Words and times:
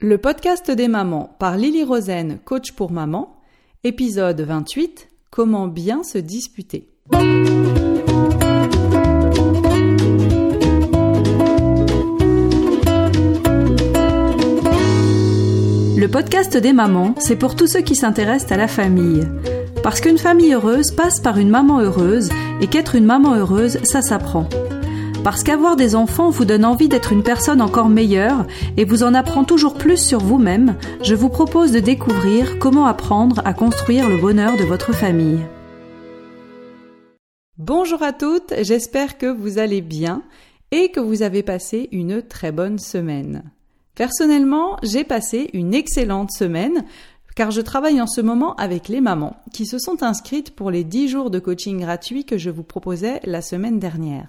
Le 0.00 0.16
podcast 0.16 0.70
des 0.70 0.86
mamans 0.86 1.34
par 1.40 1.56
Lily 1.56 1.82
Rosen, 1.82 2.38
coach 2.44 2.70
pour 2.70 2.92
maman, 2.92 3.34
épisode 3.82 4.40
28 4.40 5.08
Comment 5.28 5.66
bien 5.66 6.04
se 6.04 6.18
disputer. 6.18 6.88
Le 15.96 16.06
podcast 16.06 16.56
des 16.56 16.72
mamans, 16.72 17.16
c'est 17.18 17.34
pour 17.34 17.56
tous 17.56 17.66
ceux 17.66 17.80
qui 17.80 17.96
s'intéressent 17.96 18.52
à 18.52 18.56
la 18.56 18.68
famille. 18.68 19.26
Parce 19.82 20.00
qu'une 20.00 20.18
famille 20.18 20.54
heureuse 20.54 20.92
passe 20.92 21.18
par 21.18 21.38
une 21.38 21.50
maman 21.50 21.80
heureuse 21.80 22.28
et 22.60 22.68
qu'être 22.68 22.94
une 22.94 23.04
maman 23.04 23.34
heureuse, 23.34 23.80
ça 23.82 24.00
s'apprend. 24.00 24.48
Parce 25.24 25.42
qu'avoir 25.42 25.76
des 25.76 25.94
enfants 25.94 26.30
vous 26.30 26.44
donne 26.44 26.64
envie 26.64 26.88
d'être 26.88 27.12
une 27.12 27.24
personne 27.24 27.60
encore 27.60 27.88
meilleure 27.88 28.46
et 28.76 28.84
vous 28.84 29.02
en 29.02 29.14
apprend 29.14 29.44
toujours 29.44 29.74
plus 29.74 29.98
sur 29.98 30.20
vous-même, 30.20 30.76
je 31.02 31.14
vous 31.14 31.28
propose 31.28 31.72
de 31.72 31.80
découvrir 31.80 32.58
comment 32.58 32.86
apprendre 32.86 33.42
à 33.44 33.52
construire 33.52 34.08
le 34.08 34.16
bonheur 34.16 34.56
de 34.56 34.64
votre 34.64 34.92
famille. 34.92 35.40
Bonjour 37.58 38.02
à 38.02 38.12
toutes, 38.12 38.54
j'espère 38.62 39.18
que 39.18 39.26
vous 39.26 39.58
allez 39.58 39.82
bien 39.82 40.22
et 40.70 40.90
que 40.90 41.00
vous 41.00 41.22
avez 41.22 41.42
passé 41.42 41.88
une 41.90 42.22
très 42.22 42.52
bonne 42.52 42.78
semaine. 42.78 43.42
Personnellement, 43.96 44.76
j'ai 44.84 45.02
passé 45.02 45.50
une 45.52 45.74
excellente 45.74 46.30
semaine 46.30 46.84
car 47.34 47.50
je 47.50 47.60
travaille 47.60 48.00
en 48.00 48.06
ce 48.06 48.20
moment 48.20 48.54
avec 48.54 48.88
les 48.88 49.00
mamans 49.00 49.36
qui 49.52 49.66
se 49.66 49.78
sont 49.78 50.02
inscrites 50.04 50.54
pour 50.54 50.70
les 50.70 50.84
10 50.84 51.08
jours 51.08 51.30
de 51.30 51.40
coaching 51.40 51.80
gratuit 51.80 52.24
que 52.24 52.38
je 52.38 52.50
vous 52.50 52.62
proposais 52.62 53.20
la 53.24 53.42
semaine 53.42 53.80
dernière. 53.80 54.28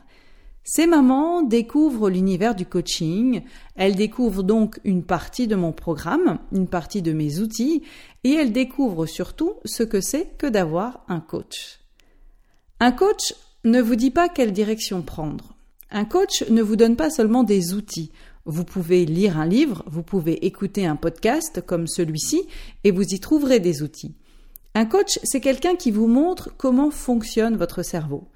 Ces 0.63 0.85
mamans 0.85 1.41
découvrent 1.41 2.09
l'univers 2.09 2.53
du 2.53 2.65
coaching, 2.65 3.41
elles 3.75 3.95
découvrent 3.95 4.43
donc 4.43 4.79
une 4.83 5.03
partie 5.03 5.47
de 5.47 5.55
mon 5.55 5.71
programme, 5.71 6.39
une 6.51 6.67
partie 6.67 7.01
de 7.01 7.11
mes 7.11 7.39
outils, 7.39 7.83
et 8.23 8.33
elles 8.33 8.51
découvrent 8.51 9.07
surtout 9.07 9.53
ce 9.65 9.83
que 9.83 10.01
c'est 10.01 10.37
que 10.37 10.47
d'avoir 10.47 11.03
un 11.07 11.21
coach. 11.21 11.79
Un 12.79 12.91
coach 12.91 13.33
ne 13.63 13.81
vous 13.81 13.95
dit 13.95 14.11
pas 14.11 14.29
quelle 14.29 14.53
direction 14.53 15.01
prendre. 15.01 15.55
Un 15.91 16.05
coach 16.05 16.47
ne 16.49 16.61
vous 16.61 16.75
donne 16.75 16.95
pas 16.95 17.09
seulement 17.09 17.43
des 17.43 17.73
outils. 17.73 18.11
Vous 18.45 18.63
pouvez 18.63 19.05
lire 19.05 19.39
un 19.39 19.45
livre, 19.45 19.83
vous 19.87 20.03
pouvez 20.03 20.45
écouter 20.45 20.85
un 20.85 20.95
podcast 20.95 21.61
comme 21.65 21.87
celui-ci, 21.87 22.47
et 22.83 22.91
vous 22.91 23.03
y 23.03 23.19
trouverez 23.19 23.59
des 23.59 23.81
outils. 23.81 24.15
Un 24.75 24.85
coach, 24.85 25.19
c'est 25.23 25.41
quelqu'un 25.41 25.75
qui 25.75 25.91
vous 25.91 26.07
montre 26.07 26.51
comment 26.57 26.91
fonctionne 26.91 27.57
votre 27.57 27.83
cerveau. 27.83 28.27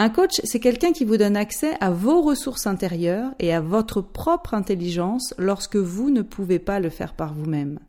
Un 0.00 0.10
coach, 0.10 0.40
c'est 0.44 0.60
quelqu'un 0.60 0.92
qui 0.92 1.04
vous 1.04 1.16
donne 1.16 1.36
accès 1.36 1.72
à 1.80 1.90
vos 1.90 2.22
ressources 2.22 2.68
intérieures 2.68 3.34
et 3.40 3.52
à 3.52 3.60
votre 3.60 4.00
propre 4.00 4.54
intelligence 4.54 5.34
lorsque 5.38 5.74
vous 5.74 6.10
ne 6.10 6.22
pouvez 6.22 6.60
pas 6.60 6.78
le 6.78 6.88
faire 6.88 7.14
par 7.14 7.34
vous-même. 7.34 7.80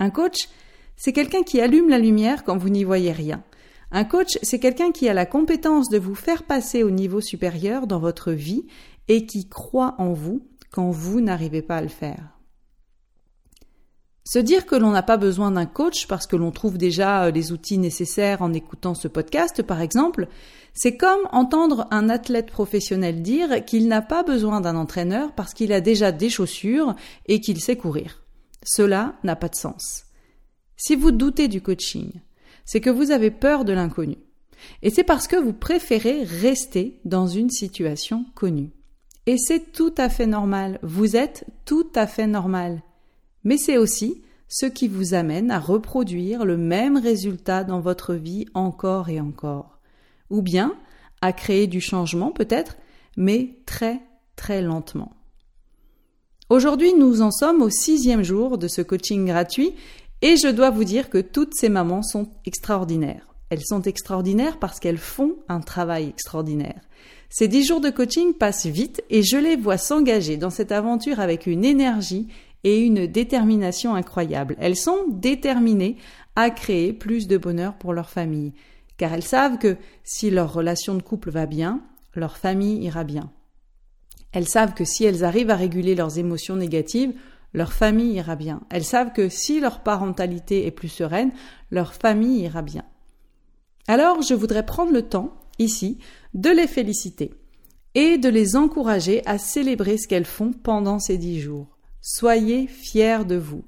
Un 0.00 0.10
coach, 0.10 0.48
c'est 0.96 1.12
quelqu'un 1.12 1.44
qui 1.44 1.60
allume 1.60 1.88
la 1.88 2.00
lumière 2.00 2.42
quand 2.42 2.56
vous 2.56 2.68
n'y 2.68 2.82
voyez 2.82 3.12
rien. 3.12 3.44
Un 3.92 4.02
coach, 4.02 4.38
c'est 4.42 4.58
quelqu'un 4.58 4.90
qui 4.90 5.08
a 5.08 5.14
la 5.14 5.24
compétence 5.24 5.88
de 5.88 5.98
vous 5.98 6.16
faire 6.16 6.42
passer 6.42 6.82
au 6.82 6.90
niveau 6.90 7.20
supérieur 7.20 7.86
dans 7.86 8.00
votre 8.00 8.32
vie 8.32 8.66
et 9.06 9.24
qui 9.24 9.48
croit 9.48 9.94
en 9.98 10.12
vous 10.12 10.44
quand 10.72 10.90
vous 10.90 11.20
n'arrivez 11.20 11.62
pas 11.62 11.76
à 11.76 11.82
le 11.82 11.86
faire. 11.86 12.41
Se 14.24 14.38
dire 14.38 14.66
que 14.66 14.76
l'on 14.76 14.90
n'a 14.90 15.02
pas 15.02 15.16
besoin 15.16 15.50
d'un 15.50 15.66
coach 15.66 16.06
parce 16.06 16.26
que 16.26 16.36
l'on 16.36 16.52
trouve 16.52 16.78
déjà 16.78 17.30
les 17.30 17.50
outils 17.50 17.78
nécessaires 17.78 18.40
en 18.40 18.52
écoutant 18.52 18.94
ce 18.94 19.08
podcast, 19.08 19.62
par 19.62 19.80
exemple, 19.80 20.28
c'est 20.74 20.96
comme 20.96 21.20
entendre 21.32 21.88
un 21.90 22.08
athlète 22.08 22.50
professionnel 22.50 23.22
dire 23.22 23.64
qu'il 23.64 23.88
n'a 23.88 24.00
pas 24.00 24.22
besoin 24.22 24.60
d'un 24.60 24.76
entraîneur 24.76 25.32
parce 25.32 25.54
qu'il 25.54 25.72
a 25.72 25.80
déjà 25.80 26.12
des 26.12 26.30
chaussures 26.30 26.94
et 27.26 27.40
qu'il 27.40 27.60
sait 27.60 27.76
courir. 27.76 28.22
Cela 28.64 29.16
n'a 29.24 29.34
pas 29.34 29.48
de 29.48 29.56
sens. 29.56 30.04
Si 30.76 30.94
vous 30.94 31.10
doutez 31.10 31.48
du 31.48 31.60
coaching, 31.60 32.12
c'est 32.64 32.80
que 32.80 32.90
vous 32.90 33.10
avez 33.10 33.30
peur 33.30 33.64
de 33.64 33.72
l'inconnu. 33.72 34.18
Et 34.82 34.90
c'est 34.90 35.04
parce 35.04 35.26
que 35.26 35.36
vous 35.36 35.52
préférez 35.52 36.22
rester 36.22 37.00
dans 37.04 37.26
une 37.26 37.50
situation 37.50 38.24
connue. 38.36 38.70
Et 39.26 39.36
c'est 39.36 39.72
tout 39.72 39.94
à 39.98 40.08
fait 40.08 40.26
normal. 40.26 40.78
Vous 40.82 41.16
êtes 41.16 41.44
tout 41.64 41.88
à 41.94 42.06
fait 42.06 42.28
normal. 42.28 42.82
Mais 43.44 43.56
c'est 43.56 43.78
aussi 43.78 44.22
ce 44.48 44.66
qui 44.66 44.88
vous 44.88 45.14
amène 45.14 45.50
à 45.50 45.58
reproduire 45.58 46.44
le 46.44 46.56
même 46.56 46.96
résultat 46.96 47.64
dans 47.64 47.80
votre 47.80 48.14
vie 48.14 48.46
encore 48.54 49.08
et 49.08 49.20
encore 49.20 49.72
ou 50.32 50.42
bien 50.42 50.74
à 51.20 51.32
créer 51.32 51.68
du 51.68 51.80
changement 51.80 52.32
peut-être, 52.32 52.76
mais 53.16 53.56
très 53.66 54.00
très 54.34 54.62
lentement. 54.62 55.12
Aujourd'hui, 56.48 56.92
nous 56.94 57.22
en 57.22 57.30
sommes 57.30 57.62
au 57.62 57.70
sixième 57.70 58.24
jour 58.24 58.58
de 58.58 58.66
ce 58.66 58.82
coaching 58.82 59.26
gratuit 59.26 59.74
et 60.22 60.36
je 60.36 60.48
dois 60.48 60.70
vous 60.70 60.84
dire 60.84 61.10
que 61.10 61.18
toutes 61.18 61.54
ces 61.54 61.68
mamans 61.68 62.02
sont 62.02 62.28
extraordinaires. 62.44 63.28
Elles 63.50 63.64
sont 63.64 63.82
extraordinaires 63.82 64.58
parce 64.58 64.80
qu'elles 64.80 64.98
font 64.98 65.36
un 65.48 65.60
travail 65.60 66.08
extraordinaire. 66.08 66.80
Ces 67.28 67.48
dix 67.48 67.64
jours 67.64 67.80
de 67.80 67.90
coaching 67.90 68.34
passent 68.34 68.66
vite 68.66 69.02
et 69.10 69.22
je 69.22 69.36
les 69.36 69.56
vois 69.56 69.78
s'engager 69.78 70.36
dans 70.36 70.50
cette 70.50 70.72
aventure 70.72 71.20
avec 71.20 71.46
une 71.46 71.64
énergie 71.64 72.28
et 72.64 72.80
une 72.80 73.06
détermination 73.06 73.94
incroyable. 73.94 74.56
Elles 74.58 74.76
sont 74.76 75.04
déterminées 75.08 75.96
à 76.36 76.50
créer 76.50 76.92
plus 76.92 77.26
de 77.26 77.36
bonheur 77.36 77.74
pour 77.74 77.92
leur 77.92 78.08
famille 78.08 78.52
car 79.02 79.12
elles 79.14 79.24
savent 79.24 79.58
que 79.58 79.78
si 80.04 80.30
leur 80.30 80.52
relation 80.52 80.94
de 80.94 81.02
couple 81.02 81.30
va 81.30 81.46
bien, 81.46 81.82
leur 82.14 82.36
famille 82.36 82.84
ira 82.84 83.02
bien. 83.02 83.32
Elles 84.30 84.46
savent 84.46 84.74
que 84.74 84.84
si 84.84 85.04
elles 85.04 85.24
arrivent 85.24 85.50
à 85.50 85.56
réguler 85.56 85.96
leurs 85.96 86.18
émotions 86.18 86.54
négatives, 86.54 87.12
leur 87.52 87.72
famille 87.72 88.14
ira 88.14 88.36
bien. 88.36 88.60
Elles 88.70 88.84
savent 88.84 89.12
que 89.12 89.28
si 89.28 89.58
leur 89.58 89.80
parentalité 89.80 90.66
est 90.66 90.70
plus 90.70 90.88
sereine, 90.88 91.32
leur 91.72 91.94
famille 91.94 92.42
ira 92.42 92.62
bien. 92.62 92.84
Alors 93.88 94.22
je 94.22 94.34
voudrais 94.34 94.64
prendre 94.64 94.92
le 94.92 95.02
temps, 95.02 95.34
ici, 95.58 95.98
de 96.34 96.50
les 96.50 96.68
féliciter 96.68 97.34
et 97.96 98.18
de 98.18 98.28
les 98.28 98.54
encourager 98.54 99.26
à 99.26 99.36
célébrer 99.36 99.98
ce 99.98 100.06
qu'elles 100.06 100.24
font 100.24 100.52
pendant 100.52 101.00
ces 101.00 101.18
dix 101.18 101.40
jours. 101.40 101.71
Soyez 102.04 102.66
fiers 102.66 103.24
de 103.24 103.36
vous 103.36 103.62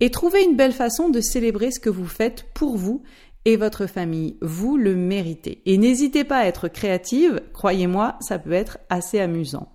et 0.00 0.10
trouvez 0.10 0.44
une 0.44 0.56
belle 0.56 0.72
façon 0.72 1.08
de 1.08 1.20
célébrer 1.20 1.70
ce 1.70 1.80
que 1.80 1.90
vous 1.90 2.06
faites 2.06 2.44
pour 2.54 2.76
vous 2.76 3.02
et 3.46 3.56
votre 3.56 3.86
famille. 3.86 4.36
Vous 4.42 4.76
le 4.76 4.94
méritez. 4.94 5.62
Et 5.64 5.78
n'hésitez 5.78 6.22
pas 6.22 6.38
à 6.38 6.46
être 6.46 6.68
créative, 6.68 7.40
croyez-moi, 7.54 8.16
ça 8.20 8.38
peut 8.38 8.52
être 8.52 8.78
assez 8.90 9.18
amusant. 9.18 9.72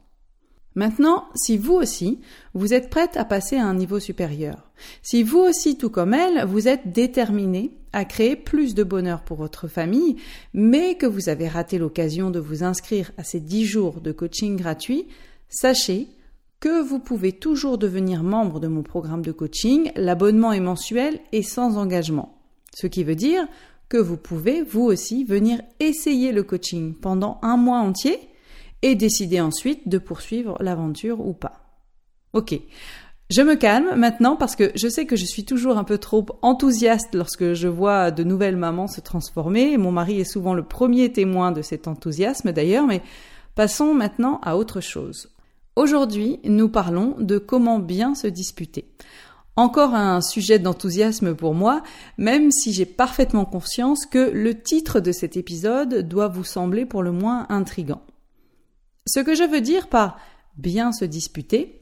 Maintenant, 0.76 1.26
si 1.36 1.58
vous 1.58 1.74
aussi, 1.74 2.20
vous 2.54 2.74
êtes 2.74 2.90
prête 2.90 3.18
à 3.18 3.26
passer 3.26 3.58
à 3.58 3.66
un 3.66 3.76
niveau 3.76 4.00
supérieur, 4.00 4.72
si 5.02 5.24
vous 5.24 5.40
aussi, 5.40 5.78
tout 5.78 5.90
comme 5.90 6.14
elle, 6.14 6.46
vous 6.46 6.68
êtes 6.68 6.92
déterminée 6.92 7.78
à 7.94 8.06
créer 8.06 8.36
plus 8.36 8.74
de 8.74 8.84
bonheur 8.84 9.24
pour 9.24 9.38
votre 9.38 9.68
famille, 9.68 10.16
mais 10.54 10.96
que 10.96 11.06
vous 11.06 11.30
avez 11.30 11.48
raté 11.48 11.78
l'occasion 11.78 12.32
de 12.32 12.40
vous 12.40 12.64
inscrire 12.64 13.12
à 13.18 13.24
ces 13.24 13.40
10 13.40 13.66
jours 13.66 14.02
de 14.02 14.12
coaching 14.12 14.56
gratuit, 14.56 15.08
sachez 15.48 16.08
que 16.64 16.82
vous 16.82 17.00
pouvez 17.00 17.34
toujours 17.34 17.78
devenir 17.78 18.24
membre 18.24 18.62
de 18.62 18.70
mon 18.70 18.84
programme 18.84 19.22
de 19.22 19.34
coaching. 19.34 19.92
L'abonnement 19.98 20.54
est 20.54 20.62
mensuel 20.62 21.20
et 21.34 21.44
sans 21.44 21.78
engagement. 21.78 22.38
Ce 22.74 22.88
qui 22.88 23.04
veut 23.04 23.16
dire 23.16 23.46
que 23.90 23.98
vous 23.98 24.16
pouvez, 24.16 24.62
vous 24.62 24.84
aussi, 24.84 25.26
venir 25.26 25.62
essayer 25.82 26.32
le 26.32 26.42
coaching 26.42 26.94
pendant 26.94 27.38
un 27.42 27.58
mois 27.58 27.80
entier 27.80 28.18
et 28.82 28.96
décider 28.96 29.42
ensuite 29.42 29.90
de 29.90 29.98
poursuivre 29.98 30.56
l'aventure 30.62 31.20
ou 31.20 31.34
pas. 31.34 31.66
Ok. 32.32 32.58
Je 33.30 33.42
me 33.42 33.56
calme 33.56 33.96
maintenant 33.98 34.38
parce 34.38 34.56
que 34.56 34.72
je 34.74 34.88
sais 34.88 35.06
que 35.06 35.18
je 35.18 35.26
suis 35.26 35.44
toujours 35.44 35.78
un 35.78 35.84
peu 35.84 35.98
trop 35.98 36.26
enthousiaste 36.42 37.14
lorsque 37.14 37.52
je 37.52 37.68
vois 37.68 38.10
de 38.10 38.24
nouvelles 38.24 38.56
mamans 38.56 38.88
se 38.88 39.02
transformer. 39.02 39.76
Mon 39.76 39.92
mari 39.92 40.22
est 40.22 40.32
souvent 40.32 40.54
le 40.54 40.64
premier 40.64 41.12
témoin 41.12 41.52
de 41.52 41.62
cet 41.62 41.90
enthousiasme 41.90 42.54
d'ailleurs, 42.54 42.88
mais 42.88 43.02
passons 43.54 43.94
maintenant 43.94 44.40
à 44.44 44.56
autre 44.56 44.80
chose. 44.80 45.28
Aujourd'hui, 45.76 46.40
nous 46.44 46.70
parlons 46.70 47.16
de 47.18 47.40
comment 47.40 47.80
bien 47.80 48.14
se 48.14 48.28
disputer. 48.28 48.86
Encore 49.56 49.96
un 49.96 50.22
sujet 50.22 50.60
d'enthousiasme 50.60 51.36
pour 51.36 51.56
moi, 51.56 51.82
même 52.20 52.52
si 52.52 52.74
j'ai 52.74 52.86
parfaitement 52.86 53.46
conscience 53.46 54.06
que 54.06 54.30
le 54.32 54.62
titre 54.62 55.00
de 55.00 55.12
cet 55.12 55.36
épisode 55.36 56.08
doit 56.08 56.28
vous 56.28 56.44
sembler 56.44 56.86
pour 56.86 57.02
le 57.02 57.12
moins 57.12 57.48
intrigant. 57.50 58.04
Ce 59.08 59.20
que 59.20 59.34
je 59.34 59.44
veux 59.44 59.62
dire 59.62 59.90
par 59.90 60.20
bien 60.58 60.92
se 60.92 61.06
disputer, 61.06 61.82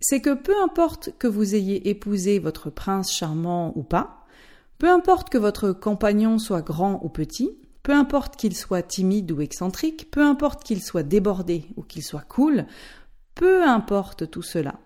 c'est 0.00 0.20
que 0.20 0.34
peu 0.34 0.54
importe 0.62 1.10
que 1.18 1.26
vous 1.26 1.54
ayez 1.54 1.88
épousé 1.88 2.38
votre 2.38 2.68
prince 2.68 3.12
charmant 3.12 3.72
ou 3.76 3.82
pas, 3.82 4.26
peu 4.76 4.90
importe 4.90 5.30
que 5.30 5.38
votre 5.38 5.72
compagnon 5.72 6.38
soit 6.38 6.62
grand 6.62 7.00
ou 7.02 7.08
petit, 7.08 7.50
peu 7.82 7.92
importe 7.92 8.36
qu'il 8.36 8.56
soit 8.56 8.82
timide 8.82 9.30
ou 9.32 9.40
excentrique, 9.40 10.10
peu 10.10 10.22
importe 10.22 10.62
qu'il 10.62 10.82
soit 10.82 11.02
débordé 11.02 11.64
ou 11.76 11.82
qu'il 11.82 12.02
soit 12.02 12.24
cool, 12.28 12.66
peu 13.34 13.64
importe 13.64 14.30
tout 14.30 14.42
cela. 14.42 14.78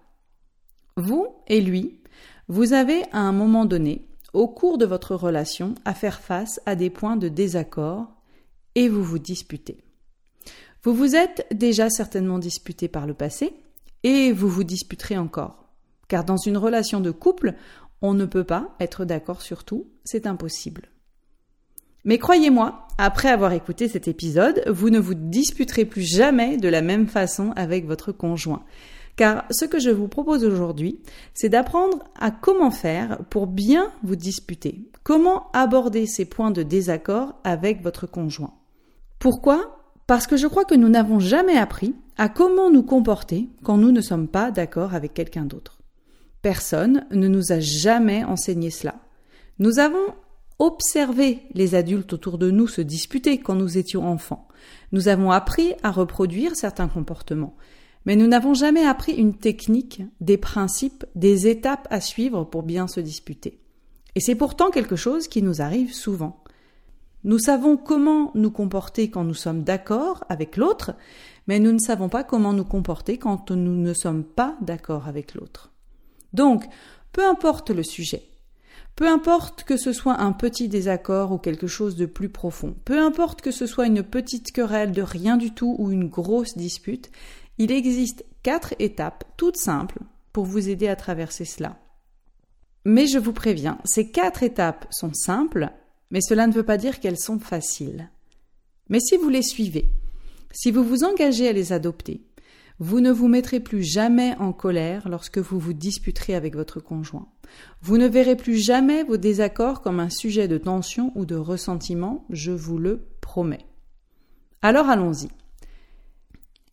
Vous 0.96 1.28
et 1.46 1.60
lui, 1.60 2.00
vous 2.48 2.72
avez 2.72 3.02
à 3.12 3.18
un 3.18 3.32
moment 3.32 3.64
donné, 3.64 4.08
au 4.32 4.48
cours 4.48 4.78
de 4.78 4.86
votre 4.86 5.14
relation, 5.14 5.74
à 5.84 5.94
faire 5.94 6.20
face 6.20 6.60
à 6.66 6.74
des 6.74 6.90
points 6.90 7.16
de 7.16 7.28
désaccord 7.28 8.08
et 8.74 8.88
vous 8.88 9.02
vous 9.02 9.18
disputez. 9.18 9.78
Vous 10.82 10.94
vous 10.94 11.16
êtes 11.16 11.46
déjà 11.52 11.90
certainement 11.90 12.38
disputé 12.38 12.88
par 12.88 13.06
le 13.06 13.14
passé 13.14 13.52
et 14.04 14.32
vous 14.32 14.48
vous 14.48 14.64
disputerez 14.64 15.18
encore. 15.18 15.64
Car 16.08 16.24
dans 16.24 16.36
une 16.36 16.56
relation 16.56 17.00
de 17.00 17.10
couple, 17.10 17.54
on 18.02 18.14
ne 18.14 18.26
peut 18.26 18.44
pas 18.44 18.76
être 18.78 19.04
d'accord 19.04 19.42
sur 19.42 19.64
tout, 19.64 19.90
c'est 20.04 20.26
impossible. 20.26 20.90
Mais 22.06 22.18
croyez-moi, 22.18 22.86
après 22.98 23.28
avoir 23.28 23.52
écouté 23.52 23.88
cet 23.88 24.06
épisode, 24.06 24.62
vous 24.68 24.90
ne 24.90 25.00
vous 25.00 25.14
disputerez 25.14 25.84
plus 25.84 26.02
jamais 26.02 26.56
de 26.56 26.68
la 26.68 26.80
même 26.80 27.08
façon 27.08 27.52
avec 27.56 27.84
votre 27.84 28.12
conjoint. 28.12 28.62
Car 29.16 29.44
ce 29.50 29.64
que 29.64 29.80
je 29.80 29.90
vous 29.90 30.06
propose 30.06 30.44
aujourd'hui, 30.44 31.00
c'est 31.34 31.48
d'apprendre 31.48 32.04
à 32.18 32.30
comment 32.30 32.70
faire 32.70 33.18
pour 33.28 33.48
bien 33.48 33.90
vous 34.04 34.14
disputer, 34.14 34.88
comment 35.02 35.50
aborder 35.52 36.06
ces 36.06 36.26
points 36.26 36.52
de 36.52 36.62
désaccord 36.62 37.34
avec 37.42 37.82
votre 37.82 38.06
conjoint. 38.06 38.54
Pourquoi? 39.18 39.78
Parce 40.06 40.28
que 40.28 40.36
je 40.36 40.46
crois 40.46 40.64
que 40.64 40.74
nous 40.76 40.88
n'avons 40.88 41.18
jamais 41.18 41.56
appris 41.56 41.94
à 42.16 42.28
comment 42.28 42.70
nous 42.70 42.84
comporter 42.84 43.48
quand 43.64 43.78
nous 43.78 43.90
ne 43.90 44.00
sommes 44.00 44.28
pas 44.28 44.52
d'accord 44.52 44.94
avec 44.94 45.12
quelqu'un 45.12 45.44
d'autre. 45.44 45.80
Personne 46.40 47.04
ne 47.10 47.26
nous 47.26 47.50
a 47.50 47.58
jamais 47.58 48.22
enseigné 48.22 48.70
cela. 48.70 48.94
Nous 49.58 49.80
avons 49.80 50.14
observé 50.58 51.42
les 51.52 51.74
adultes 51.74 52.12
autour 52.12 52.38
de 52.38 52.50
nous 52.50 52.68
se 52.68 52.80
disputer 52.80 53.38
quand 53.38 53.54
nous 53.54 53.78
étions 53.78 54.06
enfants. 54.06 54.48
Nous 54.92 55.08
avons 55.08 55.30
appris 55.30 55.74
à 55.82 55.90
reproduire 55.90 56.56
certains 56.56 56.88
comportements. 56.88 57.56
Mais 58.06 58.16
nous 58.16 58.28
n'avons 58.28 58.54
jamais 58.54 58.84
appris 58.84 59.12
une 59.12 59.34
technique, 59.34 60.02
des 60.20 60.38
principes, 60.38 61.04
des 61.14 61.48
étapes 61.48 61.88
à 61.90 62.00
suivre 62.00 62.44
pour 62.44 62.62
bien 62.62 62.86
se 62.86 63.00
disputer. 63.00 63.58
Et 64.14 64.20
c'est 64.20 64.36
pourtant 64.36 64.70
quelque 64.70 64.96
chose 64.96 65.28
qui 65.28 65.42
nous 65.42 65.60
arrive 65.60 65.92
souvent. 65.92 66.42
Nous 67.24 67.40
savons 67.40 67.76
comment 67.76 68.30
nous 68.34 68.52
comporter 68.52 69.10
quand 69.10 69.24
nous 69.24 69.34
sommes 69.34 69.64
d'accord 69.64 70.24
avec 70.28 70.56
l'autre, 70.56 70.92
mais 71.48 71.58
nous 71.58 71.72
ne 71.72 71.78
savons 71.78 72.08
pas 72.08 72.22
comment 72.22 72.52
nous 72.52 72.64
comporter 72.64 73.18
quand 73.18 73.50
nous 73.50 73.74
ne 73.74 73.92
sommes 73.92 74.22
pas 74.22 74.56
d'accord 74.60 75.08
avec 75.08 75.34
l'autre. 75.34 75.72
Donc, 76.32 76.64
peu 77.12 77.26
importe 77.26 77.70
le 77.70 77.82
sujet, 77.82 78.22
peu 78.96 79.06
importe 79.06 79.64
que 79.64 79.76
ce 79.76 79.92
soit 79.92 80.20
un 80.20 80.32
petit 80.32 80.68
désaccord 80.68 81.30
ou 81.30 81.38
quelque 81.38 81.66
chose 81.66 81.96
de 81.96 82.06
plus 82.06 82.30
profond, 82.30 82.74
peu 82.86 82.98
importe 82.98 83.42
que 83.42 83.50
ce 83.50 83.66
soit 83.66 83.86
une 83.86 84.02
petite 84.02 84.52
querelle 84.52 84.92
de 84.92 85.02
rien 85.02 85.36
du 85.36 85.52
tout 85.52 85.76
ou 85.78 85.92
une 85.92 86.08
grosse 86.08 86.56
dispute, 86.56 87.10
il 87.58 87.70
existe 87.70 88.24
quatre 88.42 88.74
étapes 88.78 89.24
toutes 89.36 89.58
simples 89.58 89.98
pour 90.32 90.46
vous 90.46 90.70
aider 90.70 90.88
à 90.88 90.96
traverser 90.96 91.44
cela. 91.44 91.78
Mais 92.86 93.06
je 93.06 93.18
vous 93.18 93.32
préviens, 93.32 93.78
ces 93.84 94.10
quatre 94.10 94.42
étapes 94.42 94.86
sont 94.90 95.12
simples, 95.12 95.70
mais 96.10 96.20
cela 96.22 96.46
ne 96.46 96.52
veut 96.52 96.62
pas 96.62 96.78
dire 96.78 96.98
qu'elles 96.98 97.18
sont 97.18 97.38
faciles. 97.38 98.10
Mais 98.88 99.00
si 99.00 99.16
vous 99.16 99.28
les 99.28 99.42
suivez, 99.42 99.90
si 100.52 100.70
vous 100.70 100.84
vous 100.84 101.04
engagez 101.04 101.48
à 101.48 101.52
les 101.52 101.72
adopter, 101.72 102.22
vous 102.78 103.00
ne 103.00 103.10
vous 103.10 103.28
mettrez 103.28 103.60
plus 103.60 103.82
jamais 103.82 104.34
en 104.38 104.52
colère 104.52 105.08
lorsque 105.08 105.38
vous 105.38 105.58
vous 105.58 105.72
disputerez 105.72 106.34
avec 106.34 106.54
votre 106.54 106.80
conjoint. 106.80 107.28
Vous 107.80 107.96
ne 107.96 108.06
verrez 108.06 108.36
plus 108.36 108.56
jamais 108.56 109.02
vos 109.04 109.16
désaccords 109.16 109.80
comme 109.80 110.00
un 110.00 110.10
sujet 110.10 110.48
de 110.48 110.58
tension 110.58 111.12
ou 111.14 111.24
de 111.24 111.36
ressentiment, 111.36 112.26
je 112.30 112.52
vous 112.52 112.78
le 112.78 113.06
promets. 113.20 113.66
Alors 114.62 114.88
allons-y. 114.88 115.28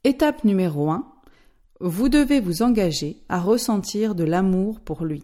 Étape 0.03 0.43
numéro 0.43 0.89
1. 0.91 1.07
Vous 1.79 2.09
devez 2.09 2.39
vous 2.39 2.61
engager 2.61 3.23
à 3.29 3.39
ressentir 3.39 4.15
de 4.15 4.23
l'amour 4.23 4.81
pour 4.81 5.05
lui. 5.05 5.23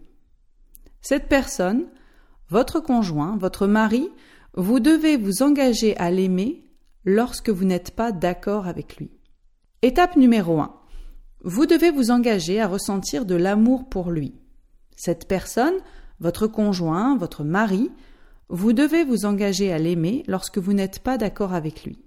Cette 1.02 1.28
personne, 1.28 1.86
votre 2.48 2.80
conjoint, 2.80 3.36
votre 3.38 3.66
mari, 3.66 4.08
vous 4.54 4.80
devez 4.80 5.16
vous 5.16 5.42
engager 5.42 5.96
à 5.96 6.10
l'aimer 6.10 6.64
lorsque 7.04 7.50
vous 7.50 7.64
n'êtes 7.64 7.92
pas 7.92 8.12
d'accord 8.12 8.66
avec 8.66 8.96
lui. 8.96 9.10
Étape 9.82 10.16
numéro 10.16 10.60
1. 10.60 10.74
Vous 11.42 11.64
devez 11.64 11.90
vous 11.90 12.10
engager 12.10 12.60
à 12.60 12.68
ressentir 12.68 13.24
de 13.24 13.34
l'amour 13.34 13.88
pour 13.88 14.10
lui. 14.10 14.34
Cette 14.94 15.26
personne, 15.26 15.72
votre 16.18 16.46
conjoint, 16.46 17.16
votre 17.16 17.44
mari, 17.44 17.90
vous 18.50 18.74
devez 18.74 19.04
vous 19.04 19.24
engager 19.24 19.72
à 19.72 19.78
l'aimer 19.78 20.22
lorsque 20.26 20.58
vous 20.58 20.74
n'êtes 20.74 20.98
pas 20.98 21.16
d'accord 21.16 21.54
avec 21.54 21.84
lui. 21.84 21.98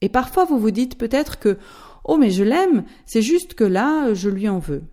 Et 0.00 0.08
parfois 0.08 0.46
vous 0.46 0.58
vous 0.58 0.70
dites 0.70 0.96
peut-être 0.96 1.38
que 1.38 1.58
Oh 2.04 2.16
mais 2.16 2.30
je 2.30 2.42
l'aime, 2.42 2.84
c'est 3.04 3.20
juste 3.20 3.52
que 3.52 3.64
là 3.64 4.14
je 4.14 4.30
lui 4.30 4.48
en 4.48 4.58
veux. 4.58 4.84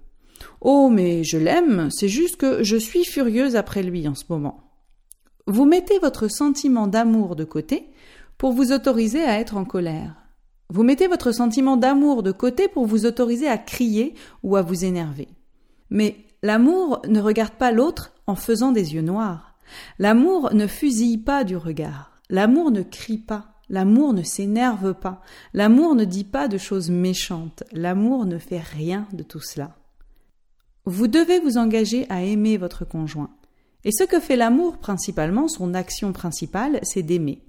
Oh 0.59 0.89
mais 0.89 1.23
je 1.23 1.37
l'aime, 1.37 1.87
c'est 1.91 2.09
juste 2.09 2.35
que 2.35 2.61
je 2.61 2.75
suis 2.75 3.05
furieuse 3.05 3.55
après 3.55 3.83
lui 3.83 4.05
en 4.09 4.15
ce 4.15 4.25
moment. 4.27 4.69
Vous 5.47 5.63
mettez 5.63 5.97
votre 5.99 6.27
sentiment 6.27 6.87
d'amour 6.87 7.37
de 7.37 7.45
côté 7.45 7.87
pour 8.37 8.51
vous 8.51 8.73
autoriser 8.73 9.23
à 9.23 9.39
être 9.39 9.55
en 9.55 9.63
colère. 9.63 10.24
Vous 10.69 10.83
mettez 10.83 11.07
votre 11.07 11.31
sentiment 11.31 11.77
d'amour 11.77 12.23
de 12.23 12.31
côté 12.31 12.67
pour 12.67 12.85
vous 12.85 13.05
autoriser 13.05 13.47
à 13.47 13.57
crier 13.57 14.15
ou 14.43 14.55
à 14.55 14.61
vous 14.61 14.83
énerver. 14.85 15.27
Mais 15.89 16.17
l'amour 16.41 17.01
ne 17.07 17.21
regarde 17.21 17.53
pas 17.53 17.71
l'autre 17.71 18.13
en 18.27 18.35
faisant 18.35 18.71
des 18.71 18.95
yeux 18.95 19.01
noirs. 19.01 19.55
L'amour 19.99 20.53
ne 20.53 20.67
fusille 20.67 21.17
pas 21.17 21.43
du 21.43 21.57
regard. 21.57 22.19
L'amour 22.29 22.71
ne 22.71 22.81
crie 22.81 23.17
pas. 23.17 23.55
L'amour 23.69 24.13
ne 24.13 24.23
s'énerve 24.23 24.93
pas. 24.93 25.21
L'amour 25.53 25.95
ne 25.95 26.05
dit 26.05 26.23
pas 26.23 26.47
de 26.47 26.57
choses 26.57 26.89
méchantes. 26.89 27.63
L'amour 27.71 28.25
ne 28.25 28.37
fait 28.37 28.59
rien 28.59 29.07
de 29.13 29.23
tout 29.23 29.41
cela. 29.41 29.75
Vous 30.85 31.07
devez 31.07 31.39
vous 31.39 31.57
engager 31.57 32.05
à 32.09 32.23
aimer 32.23 32.57
votre 32.57 32.85
conjoint. 32.85 33.31
Et 33.83 33.91
ce 33.91 34.03
que 34.03 34.19
fait 34.19 34.35
l'amour 34.35 34.77
principalement, 34.77 35.47
son 35.47 35.73
action 35.73 36.11
principale, 36.11 36.79
c'est 36.83 37.03
d'aimer. 37.03 37.41